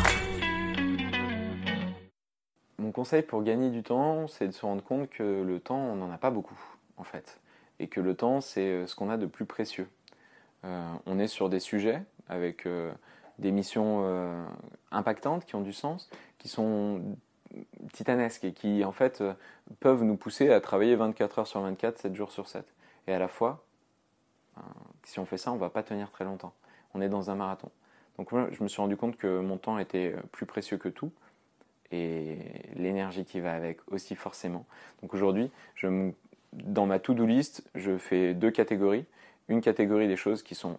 Mon 2.78 2.92
conseil 2.92 3.22
pour 3.22 3.42
gagner 3.42 3.70
du 3.70 3.82
temps, 3.82 4.28
c'est 4.28 4.46
de 4.46 4.52
se 4.52 4.64
rendre 4.64 4.84
compte 4.84 5.10
que 5.10 5.42
le 5.42 5.58
temps, 5.58 5.80
on 5.80 5.96
n'en 5.96 6.12
a 6.12 6.18
pas 6.18 6.30
beaucoup 6.30 6.58
en 6.96 7.04
fait. 7.04 7.40
Et 7.80 7.88
que 7.88 8.00
le 8.00 8.14
temps, 8.14 8.40
c'est 8.40 8.60
euh, 8.60 8.86
ce 8.86 8.94
qu'on 8.94 9.10
a 9.10 9.16
de 9.16 9.26
plus 9.26 9.44
précieux. 9.44 9.88
Euh, 10.64 10.88
on 11.06 11.18
est 11.18 11.26
sur 11.26 11.48
des 11.48 11.58
sujets 11.58 12.00
avec 12.28 12.68
des 13.40 13.50
missions 13.50 14.06
impactantes 14.92 15.44
qui 15.44 15.56
ont 15.56 15.60
du 15.60 15.72
sens, 15.72 16.08
qui 16.38 16.48
sont 16.48 17.16
titanesques 17.92 18.44
et 18.44 18.52
qui 18.52 18.84
en 18.84 18.92
fait 18.92 19.20
euh, 19.20 19.34
peuvent 19.80 20.02
nous 20.04 20.16
pousser 20.16 20.50
à 20.50 20.60
travailler 20.60 20.96
24 20.96 21.40
heures 21.40 21.46
sur 21.46 21.60
24, 21.60 21.98
7 21.98 22.14
jours 22.14 22.32
sur 22.32 22.48
7. 22.48 22.64
Et 23.06 23.12
à 23.12 23.18
la 23.18 23.28
fois, 23.28 23.64
ben, 24.56 24.62
si 25.04 25.18
on 25.18 25.26
fait 25.26 25.38
ça, 25.38 25.52
on 25.52 25.56
va 25.56 25.70
pas 25.70 25.82
tenir 25.82 26.10
très 26.10 26.24
longtemps. 26.24 26.54
On 26.94 27.00
est 27.00 27.08
dans 27.08 27.30
un 27.30 27.34
marathon. 27.34 27.70
Donc 28.18 28.32
moi, 28.32 28.48
je 28.52 28.62
me 28.62 28.68
suis 28.68 28.80
rendu 28.80 28.96
compte 28.96 29.16
que 29.16 29.40
mon 29.40 29.56
temps 29.56 29.78
était 29.78 30.14
euh, 30.16 30.20
plus 30.32 30.46
précieux 30.46 30.76
que 30.76 30.88
tout 30.88 31.12
et 31.90 32.38
l'énergie 32.74 33.24
qui 33.24 33.40
va 33.40 33.52
avec 33.52 33.80
aussi 33.90 34.14
forcément. 34.14 34.64
Donc 35.02 35.12
aujourd'hui, 35.12 35.50
dans 36.52 36.86
ma 36.86 36.98
to-do 36.98 37.26
list, 37.26 37.68
je 37.74 37.98
fais 37.98 38.32
deux 38.32 38.50
catégories. 38.50 39.04
Une 39.48 39.60
catégorie 39.60 40.08
des 40.08 40.16
choses 40.16 40.42
qui 40.42 40.54
sont 40.54 40.78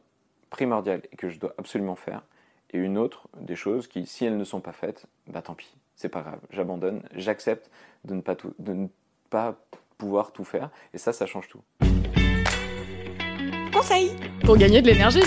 primordiales 0.49 1.01
et 1.11 1.15
que 1.15 1.29
je 1.29 1.39
dois 1.39 1.53
absolument 1.57 1.95
faire, 1.95 2.23
et 2.71 2.77
une 2.77 2.97
autre 2.97 3.27
des 3.39 3.55
choses 3.55 3.87
qui, 3.87 4.05
si 4.05 4.25
elles 4.25 4.37
ne 4.37 4.43
sont 4.43 4.61
pas 4.61 4.71
faites, 4.71 5.05
bah 5.27 5.41
tant 5.41 5.55
pis, 5.55 5.75
c'est 5.95 6.09
pas 6.09 6.21
grave, 6.21 6.39
j'abandonne, 6.49 7.03
j'accepte 7.15 7.69
de, 8.05 8.15
ne 8.15 8.21
pas 8.21 8.35
de 8.59 8.73
ne 8.73 8.87
pas 9.29 9.55
pouvoir 9.97 10.31
tout 10.31 10.43
faire, 10.43 10.69
et 10.93 10.97
ça, 10.97 11.13
ça 11.13 11.25
change 11.25 11.47
tout. 11.47 11.61
Conseil 13.71 14.15
pour 14.45 14.57
gagner 14.57 14.81
de 14.81 14.87
l'énergie. 14.87 15.23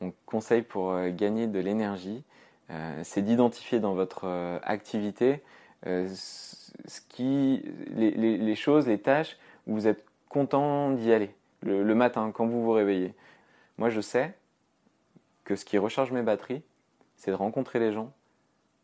Mon 0.00 0.12
conseil 0.24 0.62
pour 0.62 0.92
euh, 0.92 1.10
gagner 1.10 1.46
de 1.46 1.58
l'énergie, 1.58 2.24
euh, 2.70 3.00
c'est 3.04 3.22
d'identifier 3.22 3.80
dans 3.80 3.94
votre 3.94 4.22
euh, 4.24 4.58
activité 4.62 5.42
ce 5.84 7.00
qui, 7.10 7.62
les, 7.94 8.54
choses, 8.56 8.88
les 8.88 8.98
tâches 8.98 9.36
où 9.68 9.74
vous 9.74 9.86
êtes 9.86 10.04
content 10.28 10.90
d'y 10.90 11.12
aller 11.12 11.30
le 11.62 11.94
matin 11.94 12.32
quand 12.34 12.44
vous 12.44 12.64
vous 12.64 12.72
réveillez. 12.72 13.14
Moi, 13.78 13.90
je 13.90 14.00
sais 14.00 14.34
que 15.44 15.54
ce 15.54 15.64
qui 15.64 15.78
recharge 15.78 16.10
mes 16.10 16.22
batteries, 16.22 16.62
c'est 17.16 17.30
de 17.30 17.36
rencontrer 17.36 17.78
les 17.78 17.92
gens, 17.92 18.12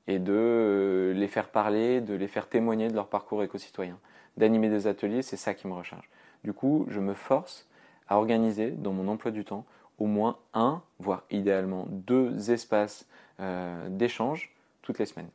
et 0.06 0.18
de 0.18 0.32
euh, 0.32 1.12
les 1.12 1.28
faire 1.28 1.48
parler, 1.48 2.00
de 2.00 2.14
les 2.14 2.28
faire 2.28 2.48
témoigner 2.48 2.88
de 2.88 2.94
leur 2.94 3.08
parcours 3.08 3.42
éco-citoyen. 3.42 3.98
D'animer 4.36 4.68
des 4.68 4.86
ateliers, 4.86 5.22
c'est 5.22 5.36
ça 5.36 5.54
qui 5.54 5.68
me 5.68 5.74
recharge. 5.74 6.08
Du 6.44 6.52
coup, 6.52 6.86
je 6.88 7.00
me 7.00 7.14
force 7.14 7.68
à 8.08 8.16
organiser 8.16 8.70
dans 8.70 8.92
mon 8.92 9.08
emploi 9.08 9.30
du 9.30 9.44
temps 9.44 9.64
au 9.98 10.06
moins 10.06 10.38
un, 10.54 10.82
voire 10.98 11.22
idéalement 11.30 11.86
deux 11.88 12.50
espaces 12.50 13.06
euh, 13.40 13.88
d'échange 13.88 14.52
toutes 14.80 14.98
les 14.98 15.06
semaines. 15.06 15.28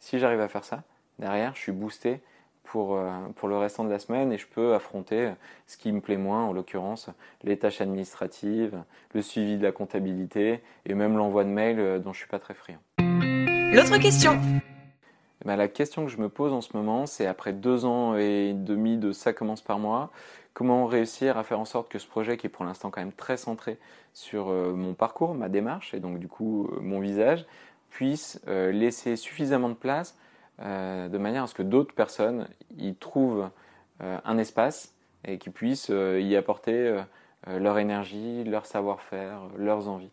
Si 0.00 0.18
j'arrive 0.18 0.40
à 0.40 0.48
faire 0.48 0.64
ça, 0.64 0.82
derrière, 1.18 1.54
je 1.54 1.60
suis 1.60 1.72
boosté 1.72 2.20
pour, 2.64 2.96
euh, 2.96 3.12
pour 3.36 3.48
le 3.48 3.56
restant 3.56 3.84
de 3.84 3.90
la 3.90 4.00
semaine 4.00 4.32
et 4.32 4.38
je 4.38 4.46
peux 4.48 4.74
affronter 4.74 5.32
ce 5.66 5.76
qui 5.76 5.92
me 5.92 6.00
plaît 6.00 6.16
moins, 6.16 6.42
en 6.44 6.52
l'occurrence 6.52 7.10
les 7.44 7.58
tâches 7.58 7.80
administratives, 7.80 8.82
le 9.14 9.22
suivi 9.22 9.58
de 9.58 9.62
la 9.62 9.72
comptabilité 9.72 10.62
et 10.86 10.94
même 10.94 11.16
l'envoi 11.16 11.44
de 11.44 11.50
mails 11.50 12.00
dont 12.00 12.12
je 12.12 12.18
ne 12.18 12.22
suis 12.22 12.28
pas 12.28 12.40
très 12.40 12.54
friand. 12.54 12.80
L'autre 13.72 13.96
question 13.96 14.38
eh 15.40 15.44
ben, 15.46 15.56
La 15.56 15.66
question 15.66 16.04
que 16.04 16.10
je 16.10 16.18
me 16.18 16.28
pose 16.28 16.52
en 16.52 16.60
ce 16.60 16.76
moment, 16.76 17.06
c'est 17.06 17.26
après 17.26 17.54
deux 17.54 17.86
ans 17.86 18.14
et 18.16 18.52
demi 18.52 18.98
de 18.98 19.12
Ça 19.12 19.32
commence 19.32 19.62
par 19.62 19.78
moi, 19.78 20.10
comment 20.52 20.84
réussir 20.84 21.38
à 21.38 21.42
faire 21.42 21.58
en 21.58 21.64
sorte 21.64 21.88
que 21.88 21.98
ce 21.98 22.06
projet, 22.06 22.36
qui 22.36 22.46
est 22.46 22.50
pour 22.50 22.66
l'instant 22.66 22.90
quand 22.90 23.00
même 23.00 23.14
très 23.14 23.38
centré 23.38 23.78
sur 24.12 24.50
euh, 24.50 24.74
mon 24.74 24.92
parcours, 24.92 25.34
ma 25.34 25.48
démarche 25.48 25.94
et 25.94 26.00
donc 26.00 26.18
du 26.18 26.28
coup 26.28 26.66
euh, 26.66 26.80
mon 26.82 27.00
visage, 27.00 27.46
puisse 27.88 28.42
euh, 28.46 28.72
laisser 28.72 29.16
suffisamment 29.16 29.70
de 29.70 29.74
place 29.74 30.18
de 30.58 31.18
manière 31.18 31.44
à 31.44 31.46
ce 31.46 31.54
que 31.54 31.62
d'autres 31.62 31.94
personnes 31.94 32.46
y 32.76 32.94
trouvent 32.94 33.48
un 34.00 34.38
espace 34.38 34.94
et 35.24 35.38
qui 35.38 35.50
puissent 35.50 35.90
y 35.90 36.36
apporter 36.36 37.02
leur 37.48 37.78
énergie, 37.78 38.44
leur 38.44 38.64
savoir-faire, 38.64 39.40
leurs 39.56 39.88
envies. 39.88 40.12